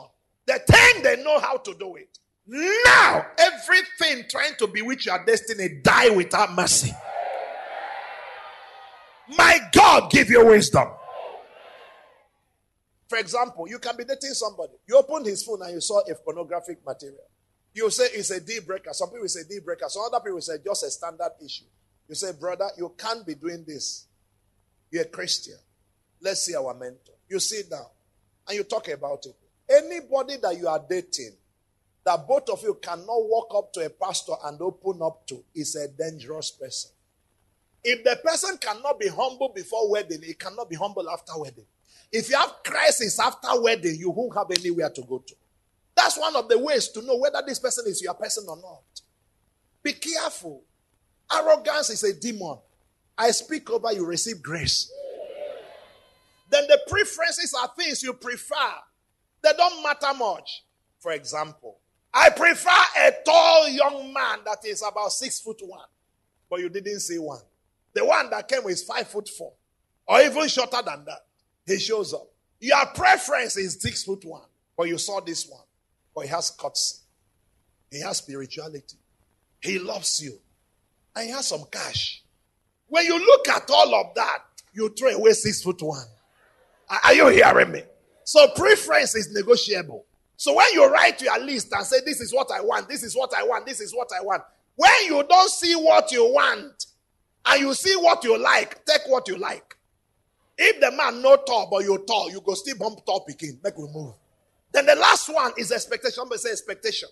They 0.46 0.56
think 0.66 1.04
they 1.04 1.22
know 1.22 1.38
how 1.38 1.58
to 1.58 1.74
do 1.74 1.96
it. 1.96 2.18
Now, 2.46 3.26
everything 3.38 4.24
trying 4.28 4.54
to 4.58 4.66
bewitch 4.66 5.06
your 5.06 5.24
destiny 5.24 5.80
die 5.82 6.10
without 6.10 6.54
mercy. 6.54 6.92
My 9.36 9.58
God 9.72 10.10
give 10.10 10.28
you 10.30 10.44
wisdom. 10.44 10.88
For 13.08 13.18
example, 13.18 13.68
you 13.68 13.78
can 13.78 13.96
be 13.96 14.04
dating 14.04 14.32
somebody. 14.32 14.72
You 14.88 14.96
opened 14.96 15.26
his 15.26 15.44
phone 15.44 15.62
and 15.62 15.74
you 15.74 15.80
saw 15.80 16.00
a 16.00 16.14
pornographic 16.14 16.84
material. 16.84 17.20
You 17.74 17.90
say 17.90 18.04
it's 18.12 18.30
a 18.30 18.40
deal 18.40 18.62
breaker. 18.62 18.90
Some 18.92 19.10
people 19.10 19.28
say 19.28 19.40
deal 19.48 19.62
breaker. 19.62 19.86
Some 19.88 20.02
other 20.06 20.22
people 20.22 20.40
say 20.40 20.54
just 20.64 20.84
a 20.84 20.90
standard 20.90 21.32
issue. 21.44 21.64
You 22.08 22.14
say, 22.14 22.32
brother, 22.32 22.68
you 22.76 22.92
can't 22.96 23.26
be 23.26 23.34
doing 23.34 23.64
this. 23.66 24.06
You're 24.90 25.02
a 25.02 25.06
Christian. 25.06 25.56
Let's 26.20 26.42
see 26.42 26.54
our 26.54 26.74
mentor. 26.74 27.14
You 27.28 27.38
sit 27.38 27.70
down 27.70 27.86
and 28.46 28.56
you 28.56 28.64
talk 28.64 28.88
about 28.88 29.24
it. 29.26 29.34
Anybody 29.68 30.36
that 30.36 30.58
you 30.58 30.68
are 30.68 30.84
dating 30.88 31.32
that 32.04 32.26
both 32.26 32.48
of 32.50 32.62
you 32.62 32.74
cannot 32.74 33.06
walk 33.06 33.52
up 33.54 33.72
to 33.72 33.86
a 33.86 33.88
pastor 33.88 34.32
and 34.44 34.60
open 34.60 35.00
up 35.02 35.26
to 35.28 35.42
is 35.54 35.76
a 35.76 35.88
dangerous 35.88 36.50
person. 36.50 36.90
If 37.84 38.04
the 38.04 38.18
person 38.24 38.58
cannot 38.58 39.00
be 39.00 39.08
humble 39.08 39.50
before 39.54 39.90
wedding, 39.90 40.22
he 40.22 40.34
cannot 40.34 40.68
be 40.68 40.76
humble 40.76 41.08
after 41.08 41.32
wedding. 41.36 41.64
If 42.12 42.28
you 42.28 42.36
have 42.36 42.62
crisis 42.64 43.18
after 43.18 43.60
wedding, 43.60 43.96
you 43.98 44.10
won't 44.10 44.36
have 44.36 44.50
anywhere 44.50 44.90
to 44.90 45.02
go 45.02 45.18
to. 45.18 45.34
That's 46.02 46.18
one 46.18 46.34
of 46.34 46.48
the 46.48 46.58
ways 46.58 46.88
to 46.88 47.02
know 47.02 47.16
whether 47.16 47.40
this 47.46 47.60
person 47.60 47.84
is 47.86 48.02
your 48.02 48.14
person 48.14 48.44
or 48.48 48.56
not. 48.56 48.82
Be 49.84 49.92
careful. 49.92 50.64
Arrogance 51.32 51.90
is 51.90 52.02
a 52.02 52.12
demon. 52.12 52.58
I 53.16 53.30
speak 53.30 53.70
over 53.70 53.92
you, 53.92 54.04
receive 54.04 54.42
grace. 54.42 54.92
Then 56.50 56.64
the 56.66 56.80
preferences 56.88 57.54
are 57.54 57.70
things 57.78 58.02
you 58.02 58.14
prefer. 58.14 58.56
They 59.42 59.52
don't 59.56 59.80
matter 59.84 60.12
much. 60.18 60.64
For 60.98 61.12
example, 61.12 61.78
I 62.12 62.30
prefer 62.30 62.70
a 62.98 63.12
tall 63.24 63.68
young 63.68 64.12
man 64.12 64.40
that 64.44 64.58
is 64.66 64.82
about 64.82 65.12
six 65.12 65.38
foot 65.38 65.60
one. 65.64 65.86
But 66.50 66.60
you 66.60 66.68
didn't 66.68 66.98
see 66.98 67.18
one. 67.20 67.42
The 67.94 68.04
one 68.04 68.28
that 68.30 68.48
came 68.48 68.66
is 68.66 68.82
five 68.82 69.06
foot 69.06 69.28
four. 69.28 69.52
Or 70.08 70.20
even 70.20 70.48
shorter 70.48 70.82
than 70.84 71.04
that. 71.04 71.20
He 71.64 71.78
shows 71.78 72.12
up. 72.12 72.26
Your 72.58 72.86
preference 72.86 73.56
is 73.56 73.80
six 73.80 74.02
foot 74.02 74.24
one. 74.24 74.42
But 74.76 74.88
you 74.88 74.98
saw 74.98 75.20
this 75.20 75.48
one. 75.48 75.62
But 76.14 76.22
he 76.22 76.28
has 76.28 76.50
cuts. 76.50 77.02
He 77.90 78.00
has 78.00 78.18
spirituality. 78.18 78.96
He 79.60 79.78
loves 79.78 80.22
you. 80.22 80.38
And 81.14 81.26
he 81.26 81.32
has 81.32 81.46
some 81.48 81.64
cash. 81.70 82.22
When 82.88 83.04
you 83.04 83.18
look 83.18 83.48
at 83.48 83.70
all 83.70 83.94
of 83.94 84.14
that, 84.14 84.38
you 84.72 84.88
throw 84.90 85.10
away 85.10 85.32
six 85.32 85.62
foot 85.62 85.82
one. 85.82 86.04
Are 87.04 87.14
you 87.14 87.28
hearing 87.28 87.72
me? 87.72 87.82
So 88.24 88.48
preference 88.54 89.14
is 89.14 89.32
negotiable. 89.32 90.04
So 90.36 90.54
when 90.54 90.66
you 90.72 90.90
write 90.90 91.20
your 91.22 91.38
list 91.38 91.72
and 91.72 91.86
say, 91.86 91.98
This 92.04 92.20
is 92.20 92.32
what 92.32 92.50
I 92.52 92.60
want, 92.60 92.88
this 92.88 93.02
is 93.02 93.14
what 93.14 93.32
I 93.36 93.44
want, 93.44 93.66
this 93.66 93.80
is 93.80 93.94
what 93.94 94.10
I 94.18 94.22
want, 94.22 94.42
when 94.76 94.92
you 95.06 95.22
don't 95.28 95.50
see 95.50 95.74
what 95.74 96.10
you 96.12 96.24
want 96.24 96.86
and 97.46 97.60
you 97.60 97.74
see 97.74 97.94
what 97.96 98.24
you 98.24 98.38
like, 98.38 98.84
take 98.84 99.02
what 99.06 99.28
you 99.28 99.36
like. 99.36 99.76
If 100.56 100.80
the 100.80 100.90
man 100.90 101.22
no 101.22 101.36
tall, 101.36 101.68
but 101.70 101.84
you 101.84 102.04
tall, 102.06 102.30
you 102.30 102.40
go 102.40 102.54
still 102.54 102.76
bump 102.76 103.04
top 103.04 103.28
again. 103.28 103.58
Make 103.62 103.76
we 103.76 103.88
move. 103.92 104.14
Then 104.72 104.86
the 104.86 104.96
last 104.96 105.28
one 105.32 105.52
is 105.58 105.70
expectation. 105.70 106.24
But 106.28 106.40
say 106.40 106.50
expectation. 106.50 107.08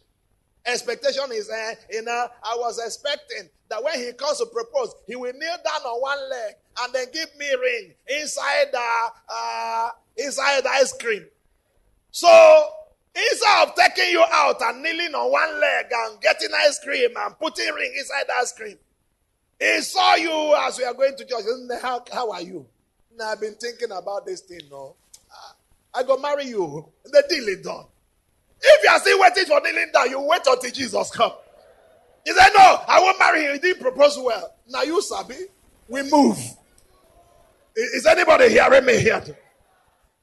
Expectation 0.66 1.24
is, 1.32 1.48
uh, 1.48 1.74
you 1.90 2.02
know, 2.02 2.26
I 2.42 2.54
was 2.58 2.78
expecting 2.84 3.48
that 3.70 3.82
when 3.82 3.98
he 3.98 4.12
comes 4.12 4.38
to 4.38 4.46
propose, 4.46 4.94
he 5.06 5.16
will 5.16 5.32
kneel 5.32 5.56
down 5.64 5.82
on 5.86 6.00
one 6.02 6.30
leg 6.30 6.54
and 6.82 6.92
then 6.92 7.06
give 7.12 7.28
me 7.38 7.46
ring 7.54 7.94
inside 8.20 8.66
the 8.72 9.08
uh, 9.28 9.90
inside 10.18 10.62
the 10.62 10.68
ice 10.68 10.92
cream. 10.98 11.24
So 12.10 12.28
Instead 13.14 13.68
of 13.68 13.74
taking 13.74 14.12
you 14.12 14.24
out 14.32 14.62
and 14.62 14.82
kneeling 14.82 15.14
on 15.14 15.32
one 15.32 15.60
leg 15.60 15.86
and 15.90 16.20
getting 16.20 16.48
ice 16.66 16.78
cream 16.78 17.10
and 17.16 17.38
putting 17.38 17.72
ring 17.74 17.92
inside 17.98 18.24
the 18.28 18.32
ice 18.34 18.52
cream, 18.52 18.78
he 19.58 19.80
saw 19.80 20.14
you 20.14 20.54
as 20.60 20.78
we 20.78 20.84
are 20.84 20.94
going 20.94 21.16
to 21.16 21.24
church. 21.24 21.42
How, 21.82 22.04
how 22.12 22.30
are 22.30 22.40
you? 22.40 22.66
Now, 23.16 23.30
I've 23.30 23.40
been 23.40 23.54
thinking 23.54 23.90
about 23.90 24.26
this 24.26 24.42
thing, 24.42 24.60
no. 24.70 24.94
I 25.94 26.02
go 26.02 26.16
marry 26.18 26.46
you. 26.46 26.88
The 27.04 27.24
deal 27.28 27.48
is 27.48 27.62
done. 27.62 27.84
If 28.62 28.82
you 28.82 28.90
are 28.90 28.98
still 29.00 29.20
waiting 29.20 29.44
for 29.46 29.60
kneeling 29.60 29.90
down, 29.92 30.10
you 30.10 30.20
wait 30.20 30.42
until 30.46 30.70
Jesus 30.70 31.10
come. 31.10 31.32
He 32.24 32.32
said, 32.32 32.50
No, 32.54 32.82
I 32.86 33.00
won't 33.00 33.18
marry 33.18 33.44
him. 33.44 33.52
He 33.54 33.58
didn't 33.58 33.80
propose 33.82 34.18
well. 34.18 34.54
Now 34.68 34.82
you 34.82 35.00
Sabi, 35.02 35.36
we 35.88 36.02
move. 36.10 36.38
Is 37.74 38.04
anybody 38.06 38.50
hearing 38.50 38.84
me 38.84 38.98
here? 38.98 39.22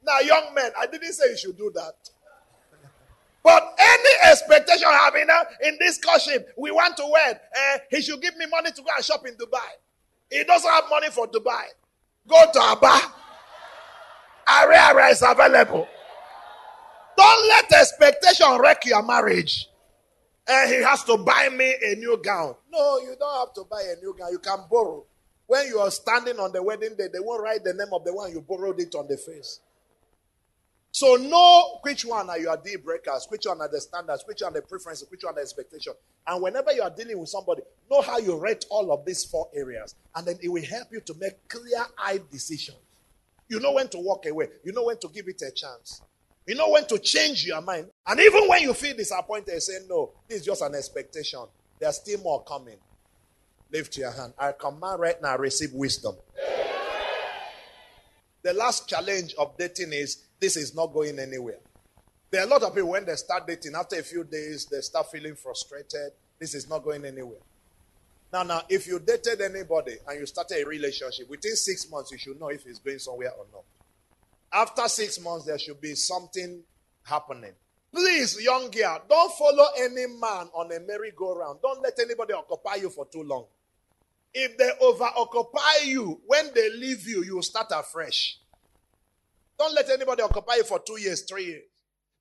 Now, 0.04 0.20
young 0.20 0.54
men, 0.54 0.72
I 0.78 0.86
didn't 0.86 1.12
say 1.14 1.32
you 1.32 1.38
should 1.38 1.58
do 1.58 1.72
that. 1.76 1.94
But 3.44 3.76
any 3.80 4.32
expectation 4.32 4.88
having 4.90 5.28
uh, 5.30 5.44
in 5.64 5.78
this 5.80 6.00
courtship, 6.00 6.54
we 6.58 6.72
want 6.72 6.98
to 6.98 7.10
wed. 7.12 7.40
Uh, 7.56 7.78
he 7.90 8.02
should 8.02 8.22
give 8.22 8.36
me 8.38 8.46
money 8.46 8.72
to 8.72 8.82
go 8.82 8.90
and 8.96 9.04
shop 9.04 9.26
in 9.26 9.36
Dubai. 9.36 9.60
He 10.30 10.44
doesn't 10.44 10.70
have 10.70 10.84
money 10.90 11.10
for 11.10 11.28
Dubai. 11.28 11.64
Go 12.28 12.44
to 12.52 12.60
Aba. 12.60 13.00
Area 14.50 15.08
is 15.10 15.22
available. 15.22 15.88
Don't 17.18 17.48
let 17.50 17.72
expectation 17.74 18.60
wreck 18.60 18.86
your 18.86 19.04
marriage. 19.04 19.68
And 20.48 20.72
he 20.72 20.82
has 20.82 21.04
to 21.06 21.18
buy 21.18 21.50
me 21.50 21.76
a 21.84 21.96
new 21.96 22.22
gown. 22.24 22.56
No, 22.72 23.00
you 23.00 23.16
don't 23.20 23.40
have 23.40 23.54
to 23.56 23.66
buy 23.70 23.82
a 23.82 24.00
new 24.02 24.16
gown. 24.18 24.32
You 24.32 24.40
can 24.40 24.60
borrow. 24.70 25.04
When 25.48 25.68
you 25.68 25.80
are 25.80 25.92
standing 25.92 26.40
on 26.40 26.52
the 26.52 26.62
wedding 26.62 26.96
day, 26.98 27.08
they 27.12 27.20
won't 27.20 27.42
write 27.42 27.64
the 27.64 27.74
name 27.74 27.92
of 27.92 28.06
the 28.06 28.14
one 28.14 28.32
you 28.32 28.42
borrowed 28.42 28.80
it 28.80 28.96
on 28.96 29.08
the 29.08 29.18
face. 29.18 29.60
So 30.92 31.16
know 31.16 31.80
which 31.84 32.06
one 32.06 32.30
are 32.30 32.40
your 32.40 32.58
deal 32.58 32.80
breakers, 32.80 33.28
which 33.30 33.46
one 33.46 33.62
are 33.62 33.70
the 33.70 33.80
standards, 33.82 34.24
which 34.26 34.42
one 34.42 34.52
are 34.52 34.62
the 34.62 34.62
preferences, 34.62 35.08
which 35.10 35.24
one 35.24 35.34
are 35.34 35.36
the 35.36 35.42
expectation. 35.42 35.94
And 36.26 36.42
whenever 36.42 36.72
you 36.72 36.82
are 36.82 36.90
dealing 36.90 37.20
with 37.20 37.30
somebody, 37.30 37.62
know 37.92 38.02
how 38.02 38.18
you 38.18 38.38
rate 38.38 38.66
all 38.70 38.92
of 38.92 39.06
these 39.06 39.24
four 39.26 39.50
areas. 39.54 39.96
And 40.16 40.26
then 40.26 40.38
it 40.42 40.50
will 40.50 40.66
help 40.66 40.88
you 40.92 41.02
to 41.02 41.14
make 41.20 41.48
clear-eyed 41.50 42.30
decisions. 42.32 42.78
You 43.50 43.60
know 43.60 43.74
when 43.74 43.88
to 43.90 43.98
walk 44.00 44.26
away. 44.26 44.50
You 44.64 44.74
know 44.74 44.84
when 44.86 44.98
to 45.00 45.08
give 45.10 45.28
it 45.28 45.42
a 45.42 45.52
chance. 45.52 46.02
You 46.46 46.56
know 46.56 46.70
when 46.70 46.86
to 46.88 47.00
change 47.00 47.46
your 47.46 47.62
mind. 47.62 47.88
And 48.06 48.20
even 48.20 48.48
when 48.48 48.62
you 48.62 48.74
feel 48.74 48.96
disappointed, 48.96 49.62
say, 49.62 49.80
no, 49.90 50.12
this 50.28 50.40
is 50.40 50.46
just 50.46 50.62
an 50.62 50.76
expectation. 50.76 51.42
There's 51.80 51.98
still 51.98 52.22
more 52.22 52.44
coming. 52.44 52.78
Lift 53.72 53.98
your 53.98 54.12
hand. 54.12 54.34
I 54.40 54.54
command 54.54 55.00
right 55.00 55.22
now, 55.22 55.38
receive 55.38 55.74
wisdom. 55.74 56.16
The 58.44 58.54
last 58.54 58.88
challenge 58.88 59.34
of 59.38 59.58
dating 59.58 59.92
is 59.92 60.24
this 60.40 60.56
is 60.56 60.74
not 60.74 60.94
going 60.94 61.20
anywhere. 61.20 61.60
There 62.32 62.42
are 62.42 62.48
a 62.48 62.50
lot 62.50 62.64
of 62.64 62.74
people 62.74 62.92
when 62.92 63.06
they 63.06 63.16
start 63.16 63.48
dating, 63.48 63.76
after 63.76 63.98
a 63.98 64.04
few 64.04 64.24
days, 64.24 64.68
they 64.72 64.80
start 64.82 65.12
feeling 65.12 65.36
frustrated. 65.36 66.12
This 66.40 66.54
is 66.54 66.70
not 66.70 66.84
going 66.84 67.04
anywhere. 67.04 67.40
Now, 68.32 68.44
now, 68.44 68.62
if 68.70 68.88
you 68.88 69.00
dated 69.00 69.42
anybody 69.42 69.96
and 70.08 70.20
you 70.20 70.26
started 70.26 70.62
a 70.62 70.68
relationship, 70.68 71.30
within 71.30 71.56
six 71.56 71.90
months, 71.90 72.12
you 72.12 72.18
should 72.18 72.40
know 72.40 72.50
if 72.50 72.66
it's 72.66 72.80
going 72.80 73.00
somewhere 73.00 73.32
or 73.32 73.46
not. 73.54 73.63
After 74.52 74.88
six 74.88 75.20
months, 75.20 75.46
there 75.46 75.58
should 75.58 75.80
be 75.80 75.96
something 75.96 76.62
happening. 77.04 77.54
Please, 77.94 78.42
young 78.42 78.70
girl, 78.70 79.02
don't 79.10 79.32
follow 79.34 79.66
any 79.80 80.08
man 80.08 80.50
on 80.54 80.72
a 80.74 80.80
merry-go-round. 80.80 81.60
Don't 81.62 81.82
let 81.82 81.98
anybody 82.00 82.34
occupy 82.34 82.76
you 82.76 82.90
for 82.90 83.06
too 83.06 83.24
long. 83.24 83.46
If 84.34 84.58
they 84.58 84.70
over 84.82 85.10
occupy 85.16 85.86
you, 85.86 86.22
when 86.28 86.54
they 86.54 86.70
leave 86.70 87.08
you, 87.08 87.24
you 87.24 87.42
start 87.42 87.68
afresh. 87.74 88.40
Don't 89.58 89.74
let 89.74 89.90
anybody 89.90 90.22
occupy 90.22 90.56
you 90.56 90.63
for 90.63 90.80
two 90.80 91.00
years, 91.00 91.24
three 91.24 91.46
years. 91.46 91.63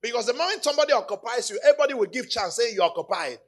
Because 0.01 0.27
the 0.27 0.35
moment 0.35 0.63
somebody 0.63 0.93
occupies 0.93 1.51
you, 1.51 1.59
everybody 1.65 1.95
will 1.95 2.07
give 2.07 2.31
chance 2.31 2.57
saying 2.57 2.75
you're 2.77 2.85
occupied. 2.85 3.39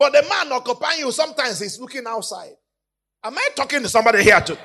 But 0.00 0.14
the 0.14 0.22
man 0.22 0.50
occupying 0.50 1.00
you, 1.00 1.12
sometimes 1.12 1.60
is 1.60 1.78
looking 1.78 2.04
outside. 2.08 2.56
Am 3.22 3.36
I 3.36 3.48
talking 3.54 3.82
to 3.82 3.88
somebody 3.88 4.22
here 4.22 4.40
too? 4.40 4.56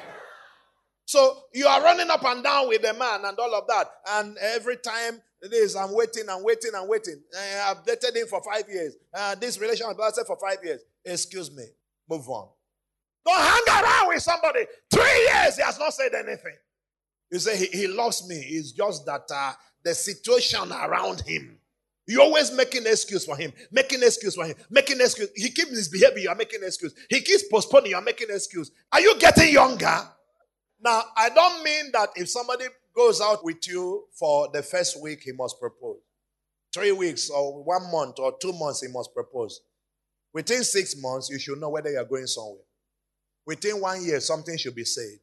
So 1.03 1.37
you 1.53 1.67
are 1.67 1.83
running 1.83 2.09
up 2.09 2.23
and 2.23 2.41
down 2.41 2.69
with 2.69 2.81
the 2.81 2.93
man 2.93 3.25
and 3.25 3.37
all 3.37 3.53
of 3.53 3.67
that. 3.67 3.85
And 4.11 4.37
every 4.37 4.77
time 4.77 5.21
it 5.41 5.51
is, 5.51 5.75
I'm 5.75 5.93
waiting 5.93 6.23
and 6.29 6.41
waiting 6.41 6.71
and 6.73 6.87
waiting. 6.87 7.21
Uh, 7.37 7.63
I've 7.65 7.85
dated 7.85 8.15
him 8.15 8.27
for 8.27 8.41
five 8.41 8.63
years. 8.69 8.95
Uh, 9.13 9.35
this 9.35 9.59
relation 9.59 9.87
has 9.87 9.97
lasted 9.97 10.25
for 10.25 10.37
five 10.37 10.63
years. 10.63 10.81
Excuse 11.03 11.53
me. 11.53 11.65
Move 12.09 12.29
on. 12.29 12.47
Don't 13.25 13.37
hang 13.37 13.83
around 13.83 14.07
with 14.07 14.21
somebody. 14.21 14.61
Three 14.89 15.29
years, 15.33 15.57
he 15.57 15.63
has 15.63 15.77
not 15.77 15.93
said 15.93 16.13
anything. 16.13 16.55
You 17.29 17.39
say 17.39 17.57
he, 17.57 17.65
he 17.65 17.87
loves 17.87 18.25
me. 18.27 18.37
It's 18.37 18.71
just 18.71 19.05
that 19.05 19.25
uh, 19.29 19.51
the 19.83 19.93
situation 19.93 20.71
around 20.71 21.21
him. 21.27 21.59
You're 22.07 22.21
always 22.21 22.51
making 22.51 22.85
excuse 22.85 23.25
for 23.25 23.35
him, 23.35 23.51
making 23.71 24.03
excuse 24.03 24.35
for 24.35 24.45
him, 24.45 24.55
making 24.69 25.01
excuse. 25.01 25.29
He 25.35 25.49
keeps 25.49 25.71
misbehaving, 25.71 26.23
you're 26.23 26.35
making 26.35 26.61
excuse. 26.63 26.93
He 27.09 27.21
keeps 27.21 27.43
postponing, 27.51 27.91
you're 27.91 28.01
making 28.01 28.27
excuse. 28.29 28.71
Are 28.91 29.01
you 29.01 29.17
getting 29.17 29.51
younger? 29.51 30.01
Now, 30.79 31.03
I 31.17 31.29
don't 31.29 31.63
mean 31.63 31.91
that 31.93 32.09
if 32.15 32.29
somebody 32.29 32.65
goes 32.95 33.21
out 33.21 33.43
with 33.43 33.67
you 33.67 34.05
for 34.13 34.49
the 34.53 34.61
first 34.61 35.01
week, 35.01 35.21
he 35.23 35.31
must 35.31 35.59
propose. 35.59 35.97
Three 36.73 36.91
weeks 36.91 37.29
or 37.29 37.63
one 37.63 37.91
month 37.91 38.19
or 38.19 38.33
two 38.39 38.53
months, 38.53 38.81
he 38.81 38.87
must 38.91 39.13
propose. 39.13 39.61
Within 40.33 40.63
six 40.63 40.95
months, 41.01 41.29
you 41.29 41.39
should 41.39 41.59
know 41.59 41.69
whether 41.69 41.89
you're 41.89 42.05
going 42.05 42.27
somewhere. 42.27 42.61
Within 43.47 43.79
one 43.79 44.05
year, 44.05 44.19
something 44.19 44.57
should 44.57 44.75
be 44.75 44.83
said. 44.83 45.19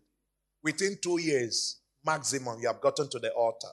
Within 0.62 0.96
two 1.02 1.20
years, 1.20 1.80
maximum, 2.04 2.58
you 2.60 2.66
have 2.66 2.80
gotten 2.80 3.08
to 3.10 3.18
the 3.18 3.30
altar. 3.32 3.68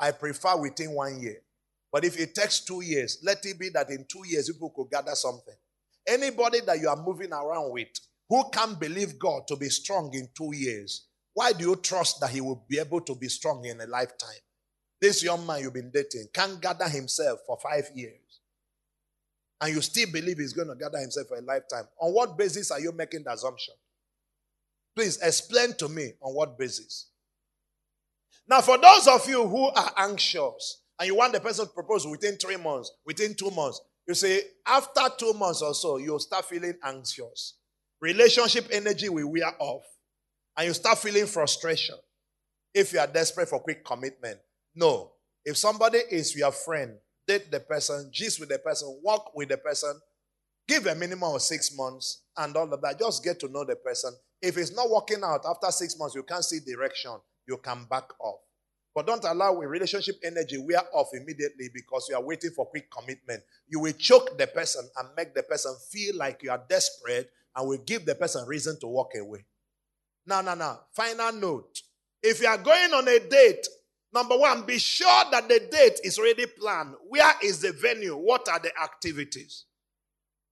I 0.00 0.12
prefer 0.12 0.56
within 0.56 0.92
one 0.92 1.20
year. 1.20 1.42
But 1.92 2.04
if 2.04 2.18
it 2.18 2.34
takes 2.34 2.60
two 2.60 2.82
years, 2.82 3.18
let 3.22 3.44
it 3.44 3.58
be 3.58 3.68
that 3.70 3.90
in 3.90 4.06
two 4.08 4.22
years 4.26 4.50
people 4.50 4.70
could 4.70 4.90
gather 4.90 5.14
something. 5.14 5.54
Anybody 6.06 6.60
that 6.60 6.80
you 6.80 6.88
are 6.88 6.96
moving 6.96 7.32
around 7.32 7.72
with 7.72 7.88
who 8.28 8.48
can't 8.50 8.78
believe 8.78 9.18
God 9.18 9.48
to 9.48 9.56
be 9.56 9.68
strong 9.68 10.14
in 10.14 10.28
two 10.36 10.54
years, 10.54 11.06
why 11.34 11.52
do 11.52 11.68
you 11.68 11.76
trust 11.76 12.20
that 12.20 12.30
He 12.30 12.40
will 12.40 12.64
be 12.68 12.78
able 12.78 13.00
to 13.02 13.14
be 13.14 13.28
strong 13.28 13.64
in 13.64 13.80
a 13.80 13.86
lifetime? 13.86 14.40
This 15.00 15.22
young 15.22 15.46
man 15.46 15.62
you've 15.62 15.72
been 15.72 15.90
dating 15.90 16.28
can't 16.32 16.60
gather 16.60 16.88
himself 16.88 17.40
for 17.46 17.58
five 17.62 17.88
years. 17.94 18.40
And 19.60 19.74
you 19.74 19.80
still 19.80 20.10
believe 20.12 20.38
he's 20.38 20.52
going 20.52 20.68
to 20.68 20.74
gather 20.74 20.98
himself 20.98 21.28
for 21.28 21.38
a 21.38 21.42
lifetime. 21.42 21.84
On 22.00 22.12
what 22.12 22.36
basis 22.36 22.70
are 22.70 22.80
you 22.80 22.92
making 22.92 23.24
the 23.24 23.32
assumption? 23.32 23.74
Please 24.94 25.18
explain 25.22 25.74
to 25.78 25.88
me 25.88 26.12
on 26.20 26.34
what 26.34 26.58
basis. 26.58 27.06
Now, 28.48 28.60
for 28.60 28.78
those 28.78 29.06
of 29.06 29.28
you 29.28 29.46
who 29.46 29.68
are 29.68 29.92
anxious 29.96 30.79
and 31.00 31.06
you 31.06 31.14
want 31.14 31.32
the 31.32 31.40
person 31.40 31.64
to 31.64 31.72
propose 31.72 32.06
within 32.06 32.36
three 32.36 32.58
months, 32.58 32.92
within 33.06 33.34
two 33.34 33.50
months, 33.50 33.80
you 34.06 34.12
say 34.12 34.42
after 34.66 35.00
two 35.18 35.32
months 35.32 35.62
or 35.62 35.72
so, 35.72 35.96
you'll 35.96 36.18
start 36.18 36.44
feeling 36.44 36.74
anxious. 36.84 37.56
Relationship 38.02 38.68
energy 38.70 39.08
will 39.08 39.32
wear 39.32 39.50
off. 39.58 39.82
And 40.58 40.66
you 40.66 40.74
start 40.74 40.98
feeling 40.98 41.24
frustration 41.24 41.94
if 42.74 42.92
you 42.92 42.98
are 42.98 43.06
desperate 43.06 43.48
for 43.48 43.60
quick 43.60 43.82
commitment. 43.82 44.40
No. 44.74 45.12
If 45.42 45.56
somebody 45.56 45.98
is 46.10 46.36
your 46.36 46.52
friend, 46.52 46.96
date 47.26 47.50
the 47.50 47.60
person, 47.60 48.10
gist 48.12 48.38
with 48.38 48.50
the 48.50 48.58
person, 48.58 49.00
walk 49.02 49.32
with 49.34 49.48
the 49.48 49.56
person, 49.56 49.98
give 50.68 50.86
a 50.86 50.94
minimum 50.94 51.34
of 51.34 51.40
six 51.40 51.74
months 51.74 52.24
and 52.36 52.54
all 52.54 52.70
of 52.70 52.82
that. 52.82 52.98
Just 52.98 53.24
get 53.24 53.40
to 53.40 53.48
know 53.48 53.64
the 53.64 53.76
person. 53.76 54.12
If 54.42 54.58
it's 54.58 54.76
not 54.76 54.90
working 54.90 55.24
out 55.24 55.46
after 55.48 55.70
six 55.70 55.98
months, 55.98 56.14
you 56.14 56.24
can't 56.24 56.44
see 56.44 56.60
direction, 56.60 57.12
you 57.48 57.56
can 57.56 57.86
back 57.88 58.10
off. 58.20 58.40
But 58.94 59.06
don't 59.06 59.24
allow 59.24 59.60
a 59.60 59.66
relationship 59.66 60.16
energy 60.24 60.58
wear 60.58 60.82
off 60.92 61.08
immediately 61.12 61.70
because 61.72 62.06
you 62.08 62.16
are 62.16 62.22
waiting 62.22 62.50
for 62.50 62.66
quick 62.66 62.90
commitment. 62.90 63.42
You 63.68 63.80
will 63.80 63.92
choke 63.92 64.36
the 64.36 64.48
person 64.48 64.88
and 64.96 65.08
make 65.16 65.34
the 65.34 65.44
person 65.44 65.74
feel 65.90 66.16
like 66.16 66.42
you 66.42 66.50
are 66.50 66.62
desperate 66.68 67.30
and 67.54 67.68
will 67.68 67.78
give 67.78 68.04
the 68.04 68.14
person 68.14 68.46
reason 68.46 68.78
to 68.80 68.88
walk 68.88 69.12
away. 69.16 69.44
Now, 70.26 70.40
now, 70.40 70.54
now. 70.54 70.80
Final 70.92 71.32
note. 71.32 71.82
If 72.22 72.40
you 72.40 72.48
are 72.48 72.58
going 72.58 72.92
on 72.92 73.06
a 73.08 73.18
date, 73.20 73.66
number 74.12 74.36
one, 74.36 74.66
be 74.66 74.78
sure 74.78 75.24
that 75.30 75.48
the 75.48 75.60
date 75.70 76.00
is 76.04 76.18
already 76.18 76.46
planned. 76.46 76.94
Where 77.08 77.32
is 77.42 77.60
the 77.60 77.72
venue? 77.72 78.16
What 78.16 78.48
are 78.48 78.58
the 78.58 78.72
activities? 78.80 79.64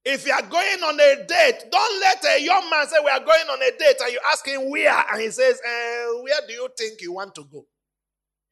If 0.04 0.26
you 0.26 0.32
are 0.32 0.42
going 0.42 0.82
on 0.84 0.98
a 0.98 1.26
date, 1.26 1.64
don't 1.70 2.00
let 2.00 2.24
a 2.24 2.42
young 2.42 2.70
man 2.70 2.86
say, 2.86 2.96
We 3.04 3.10
are 3.10 3.20
going 3.20 3.46
on 3.50 3.60
a 3.62 3.70
date, 3.76 3.96
and 4.00 4.12
you 4.12 4.20
ask 4.32 4.46
him 4.46 4.70
where, 4.70 5.04
and 5.12 5.20
he 5.20 5.30
says, 5.30 5.60
eh, 5.62 6.04
Where 6.22 6.40
do 6.46 6.54
you 6.54 6.68
think 6.78 7.02
you 7.02 7.12
want 7.12 7.34
to 7.34 7.44
go? 7.44 7.66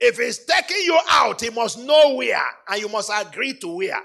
If 0.00 0.18
he's 0.18 0.44
taking 0.44 0.82
you 0.84 0.98
out, 1.10 1.40
he 1.40 1.50
must 1.50 1.78
know 1.78 2.14
where, 2.14 2.42
and 2.68 2.80
you 2.80 2.88
must 2.88 3.10
agree 3.14 3.54
to 3.60 3.68
where. 3.68 4.00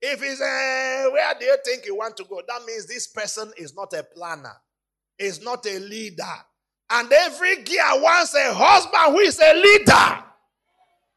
If 0.00 0.22
he's, 0.22 0.40
uh, 0.40 1.10
Where 1.12 1.34
do 1.38 1.44
you 1.46 1.56
think 1.64 1.86
you 1.86 1.96
want 1.96 2.16
to 2.18 2.24
go? 2.24 2.40
That 2.46 2.64
means 2.66 2.86
this 2.86 3.06
person 3.06 3.52
is 3.56 3.74
not 3.74 3.92
a 3.92 4.02
planner, 4.02 4.54
is 5.18 5.42
not 5.42 5.66
a 5.66 5.78
leader. 5.78 6.22
And 6.90 7.10
every 7.12 7.62
gear 7.62 7.84
wants 7.94 8.34
a 8.34 8.52
husband 8.52 9.14
who 9.14 9.20
is 9.20 9.38
a 9.40 9.54
leader. 9.54 10.24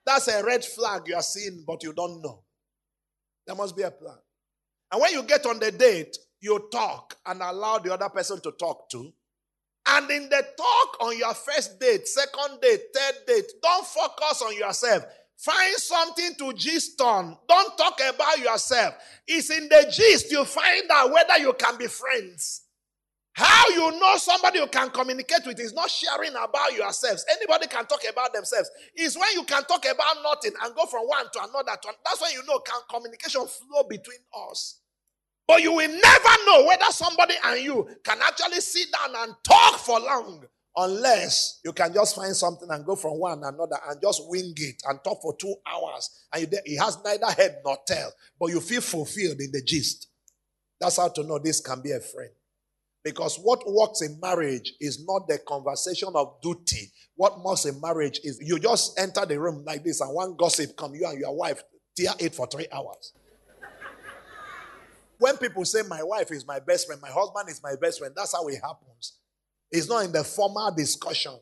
That's 0.06 0.28
a 0.30 0.43
red 0.43 0.63
flag 0.63 1.04
you 1.08 1.15
are 1.15 1.21
seeing, 1.21 1.63
but 1.67 1.84
you 1.84 1.91
don't 1.93 2.21
know. 2.21 2.43
There 3.45 3.56
must 3.56 3.76
be 3.76 3.84
a 3.84 3.91
plan. 3.91 4.17
And 4.91 5.02
when 5.02 5.12
you 5.12 5.23
get 5.23 5.45
on 5.45 5.60
the 5.60 5.71
date, 5.71 6.17
you 6.39 6.69
talk 6.71 7.17
and 7.26 7.41
allow 7.41 7.80
the 7.80 7.93
other 7.93 8.10
person 8.10 8.39
to 8.41 8.52
talk 8.52 8.89
too. 8.89 9.12
And 9.89 10.10
in 10.12 10.30
the 10.30 10.45
talk 10.58 10.97
on 11.02 11.17
your 11.17 11.34
first 11.34 11.80
date, 11.80 12.08
second 12.08 12.60
date, 12.62 12.82
third 12.93 13.15
date, 13.26 13.52
don't 13.62 13.86
focus 13.86 14.41
on 14.45 14.56
yourself. 14.56 15.06
Find 15.38 15.76
something 15.78 16.34
to 16.39 16.54
gist 16.54 17.00
on. 17.00 17.38
Don't 17.47 17.78
talk 17.78 18.00
about 18.13 18.39
yourself. 18.39 18.95
It's 19.28 19.50
in 19.50 19.69
the 19.69 19.88
gist 19.91 20.32
you 20.32 20.43
find 20.45 20.89
out 20.91 21.12
whether 21.12 21.38
you 21.38 21.54
can 21.54 21.78
be 21.78 21.88
friends. 21.88 22.63
How 23.34 23.69
you 23.69 23.91
know 24.00 24.15
somebody 24.17 24.58
you 24.58 24.65
can 24.65 24.89
communicate 24.89 25.45
with 25.45 25.60
is 25.60 25.71
not 25.71 25.91
sharing 25.91 26.32
about 26.32 26.73
yourselves. 26.73 27.23
Anybody 27.32 27.67
can 27.67 27.86
talk 27.86 28.02
about 28.10 28.34
themselves. 28.34 28.71
It's 28.95 29.15
when 29.15 29.30
you 29.36 29.43
can 29.43 29.63
talk 29.65 29.86
about 29.86 30.17
nothing 30.23 30.54
and 30.63 30.76
go 30.76 30.88
from 30.88 31.04
one 31.04 31.26
to 31.34 31.39
another. 31.43 31.78
To, 31.84 31.89
that's 32.04 32.19
when 32.19 32.32
you 32.32 32.43
know 32.47 32.58
can 32.60 32.82
communication 32.89 33.45
flow 33.45 33.84
between 33.88 34.17
us. 34.50 34.82
But 35.48 35.64
you 35.64 35.72
will 35.72 35.88
never 35.88 36.44
know 36.46 36.66
whether 36.66 36.92
somebody 36.92 37.36
and 37.44 37.62
you 37.62 37.88
can 38.04 38.20
actually 38.22 38.60
sit 38.60 38.90
down 38.92 39.16
and 39.16 39.36
talk 39.44 39.80
for 39.80 40.00
long 40.00 40.44
unless 40.76 41.60
you 41.64 41.72
can 41.72 41.94
just 41.94 42.16
find 42.16 42.36
something 42.36 42.70
and 42.70 42.86
go 42.86 42.96
from 42.96 43.14
one 43.20 43.40
another 43.44 43.78
and 43.90 44.02
just 44.02 44.22
wing 44.28 44.54
it 44.58 44.76
and 44.88 45.00
talk 45.04 45.22
for 45.22 45.36
two 45.38 45.56
hours. 45.66 46.26
And 46.34 46.48
you, 46.66 46.80
has 46.80 46.98
neither 47.04 47.28
head 47.28 47.58
nor 47.66 47.78
tail, 47.88 48.12
but 48.40 48.48
you 48.48 48.60
feel 48.60 48.82
fulfilled 48.82 49.40
in 49.40 49.52
the 49.52 49.62
gist. 49.66 50.08
That's 50.80 50.98
how 50.98 51.08
to 51.10 51.24
know 51.24 51.40
this 51.40 51.62
can 51.62 51.82
be 51.82 51.92
a 51.92 52.00
friend. 52.00 52.30
Because 53.04 53.38
what 53.38 53.64
works 53.66 54.02
in 54.02 54.20
marriage 54.20 54.74
is 54.82 55.06
not 55.08 55.28
the 55.28 55.40
conversation 55.40 56.10
of 56.14 56.42
duty. 56.42 56.92
What 57.16 57.42
works 57.44 57.66
in 57.66 57.80
marriage 57.80 58.20
is 58.24 58.40
you 58.42 58.60
just 58.60 59.00
enter 59.00 59.26
the 59.26 59.40
room 59.40 59.64
like 59.66 59.84
this 59.84 60.02
and 60.02 60.14
one 60.14 60.36
gossip 60.36 60.76
come, 60.76 60.94
you 60.94 61.08
and 61.08 61.18
your 61.20 61.36
wife 61.36 61.64
tear 61.96 62.12
it 62.20 62.36
for 62.36 62.48
three 62.48 62.68
hours. 62.72 63.14
When 65.19 65.38
people 65.38 65.65
say 65.65 65.82
my 65.88 66.03
wife 66.03 66.32
is 66.32 66.45
my 66.45 66.60
best 66.60 66.88
friend, 66.88 67.01
my 67.01 67.10
husband 67.10 67.49
is 67.49 67.62
my 67.63 67.75
best 67.80 67.99
friend, 67.99 68.13
that's 68.15 68.34
how 68.34 68.47
it 68.47 68.60
happens. 68.62 69.19
It's 69.71 69.89
not 69.89 70.06
in 70.06 70.12
the 70.12 70.23
formal 70.23 70.71
discussion 70.71 71.34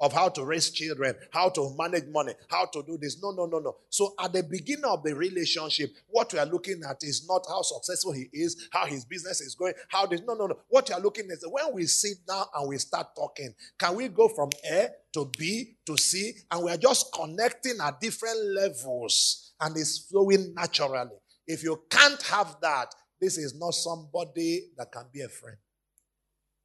of 0.00 0.12
how 0.12 0.28
to 0.30 0.44
raise 0.44 0.70
children, 0.70 1.14
how 1.30 1.50
to 1.50 1.74
manage 1.78 2.06
money, 2.06 2.32
how 2.48 2.64
to 2.64 2.82
do 2.82 2.96
this. 2.98 3.22
No, 3.22 3.32
no, 3.32 3.44
no, 3.44 3.58
no. 3.58 3.76
So 3.90 4.14
at 4.18 4.32
the 4.32 4.42
beginning 4.42 4.86
of 4.86 5.02
the 5.02 5.14
relationship, 5.14 5.90
what 6.08 6.32
we 6.32 6.38
are 6.38 6.46
looking 6.46 6.80
at 6.88 6.96
is 7.02 7.26
not 7.28 7.44
how 7.46 7.60
successful 7.62 8.12
he 8.12 8.28
is, 8.32 8.68
how 8.72 8.86
his 8.86 9.04
business 9.04 9.42
is 9.42 9.54
going, 9.54 9.74
how 9.88 10.06
this. 10.06 10.22
No, 10.26 10.34
no, 10.34 10.46
no. 10.46 10.56
What 10.68 10.88
you 10.88 10.94
are 10.94 11.00
looking 11.00 11.26
at 11.26 11.32
is 11.32 11.46
when 11.48 11.74
we 11.74 11.84
sit 11.86 12.26
down 12.26 12.46
and 12.54 12.68
we 12.68 12.78
start 12.78 13.08
talking, 13.14 13.54
can 13.78 13.94
we 13.94 14.08
go 14.08 14.28
from 14.28 14.48
A 14.72 14.88
to 15.12 15.30
B 15.38 15.76
to 15.84 15.96
C? 15.98 16.32
And 16.50 16.64
we 16.64 16.70
are 16.70 16.78
just 16.78 17.12
connecting 17.12 17.76
at 17.82 18.00
different 18.00 18.38
levels 18.54 19.52
and 19.60 19.76
it's 19.76 19.98
flowing 19.98 20.54
naturally. 20.54 21.10
If 21.46 21.62
you 21.62 21.82
can't 21.90 22.22
have 22.22 22.56
that, 22.62 22.94
this 23.20 23.38
is 23.38 23.54
not 23.54 23.74
somebody 23.74 24.70
that 24.76 24.90
can 24.90 25.04
be 25.12 25.20
a 25.20 25.28
friend. 25.28 25.56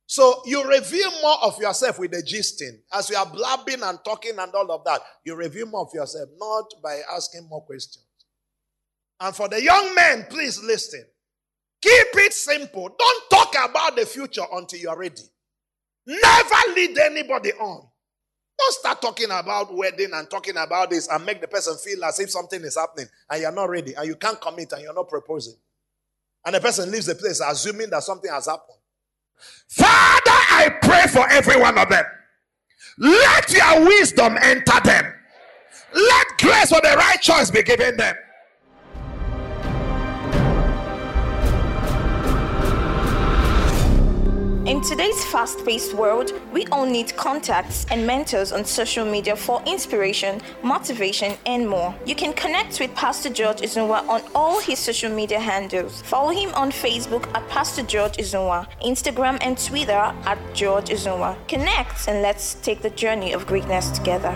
So 0.07 0.41
you 0.45 0.63
reveal 0.67 1.11
more 1.21 1.43
of 1.43 1.59
yourself 1.59 1.99
with 1.99 2.11
the 2.11 2.21
gisting. 2.21 2.77
As 2.93 3.09
you 3.09 3.17
are 3.17 3.25
blabbing 3.25 3.81
and 3.81 3.99
talking 4.05 4.37
and 4.37 4.53
all 4.53 4.71
of 4.71 4.83
that, 4.85 5.01
you 5.23 5.35
reveal 5.35 5.65
more 5.65 5.81
of 5.81 5.93
yourself, 5.93 6.29
not 6.37 6.65
by 6.81 6.99
asking 7.15 7.47
more 7.49 7.61
questions. 7.61 8.05
And 9.19 9.35
for 9.35 9.47
the 9.47 9.61
young 9.61 9.95
men, 9.95 10.27
please 10.29 10.61
listen. 10.61 11.03
Keep 11.81 12.07
it 12.15 12.33
simple. 12.33 12.89
Don't 12.97 13.29
talk 13.29 13.55
about 13.69 13.95
the 13.95 14.05
future 14.05 14.45
until 14.53 14.79
you're 14.79 14.97
ready. 14.97 15.23
Never 16.05 16.73
lead 16.75 16.97
anybody 16.97 17.51
on. 17.53 17.87
Don't 18.57 18.73
start 18.73 19.01
talking 19.01 19.29
about 19.31 19.75
wedding 19.75 20.11
and 20.13 20.29
talking 20.29 20.55
about 20.55 20.89
this 20.89 21.07
and 21.07 21.25
make 21.25 21.41
the 21.41 21.47
person 21.47 21.75
feel 21.77 22.03
as 22.05 22.19
if 22.19 22.29
something 22.29 22.61
is 22.61 22.77
happening 22.77 23.07
and 23.29 23.41
you're 23.41 23.51
not 23.51 23.69
ready 23.69 23.93
and 23.95 24.07
you 24.07 24.15
can't 24.15 24.39
commit 24.39 24.71
and 24.71 24.83
you're 24.83 24.93
not 24.93 25.09
proposing. 25.09 25.55
And 26.45 26.55
the 26.55 26.61
person 26.61 26.91
leaves 26.91 27.07
the 27.07 27.15
place 27.15 27.41
assuming 27.45 27.89
that 27.89 28.03
something 28.03 28.31
has 28.31 28.45
happened. 28.45 28.77
Father, 29.67 30.21
I 30.27 30.69
pray 30.81 31.07
for 31.07 31.27
every 31.29 31.59
one 31.59 31.77
of 31.77 31.89
them. 31.89 32.05
Let 32.97 33.51
your 33.51 33.85
wisdom 33.85 34.37
enter 34.41 34.79
them. 34.83 35.13
Let 35.93 36.27
grace 36.37 36.69
for 36.69 36.81
the 36.81 36.95
right 36.97 37.19
choice 37.21 37.51
be 37.51 37.63
given 37.63 37.97
them. 37.97 38.15
In 44.65 44.81
today's 44.81 45.23
fast 45.25 45.63
paced 45.63 45.93
world, 45.93 46.33
we 46.51 46.65
all 46.71 46.87
need 46.87 47.15
contacts 47.15 47.85
and 47.91 48.07
mentors 48.07 48.51
on 48.51 48.65
social 48.65 49.05
media 49.05 49.35
for 49.35 49.61
inspiration, 49.67 50.41
motivation, 50.63 51.37
and 51.45 51.69
more. 51.69 51.93
You 52.03 52.15
can 52.15 52.33
connect 52.33 52.79
with 52.79 52.91
Pastor 52.95 53.29
George 53.29 53.57
Izunwa 53.57 54.09
on 54.09 54.23
all 54.33 54.59
his 54.59 54.79
social 54.79 55.11
media 55.11 55.39
handles. 55.39 56.01
Follow 56.01 56.31
him 56.31 56.51
on 56.55 56.71
Facebook 56.71 57.27
at 57.35 57.47
Pastor 57.47 57.83
George 57.83 58.17
Izunwa, 58.17 58.65
Instagram 58.83 59.37
and 59.41 59.55
Twitter 59.55 60.11
at 60.25 60.39
George 60.55 60.85
Izunwa. 60.85 61.37
Connect 61.47 62.07
and 62.07 62.23
let's 62.23 62.55
take 62.55 62.81
the 62.81 62.89
journey 62.89 63.33
of 63.33 63.45
greatness 63.45 63.91
together. 63.91 64.35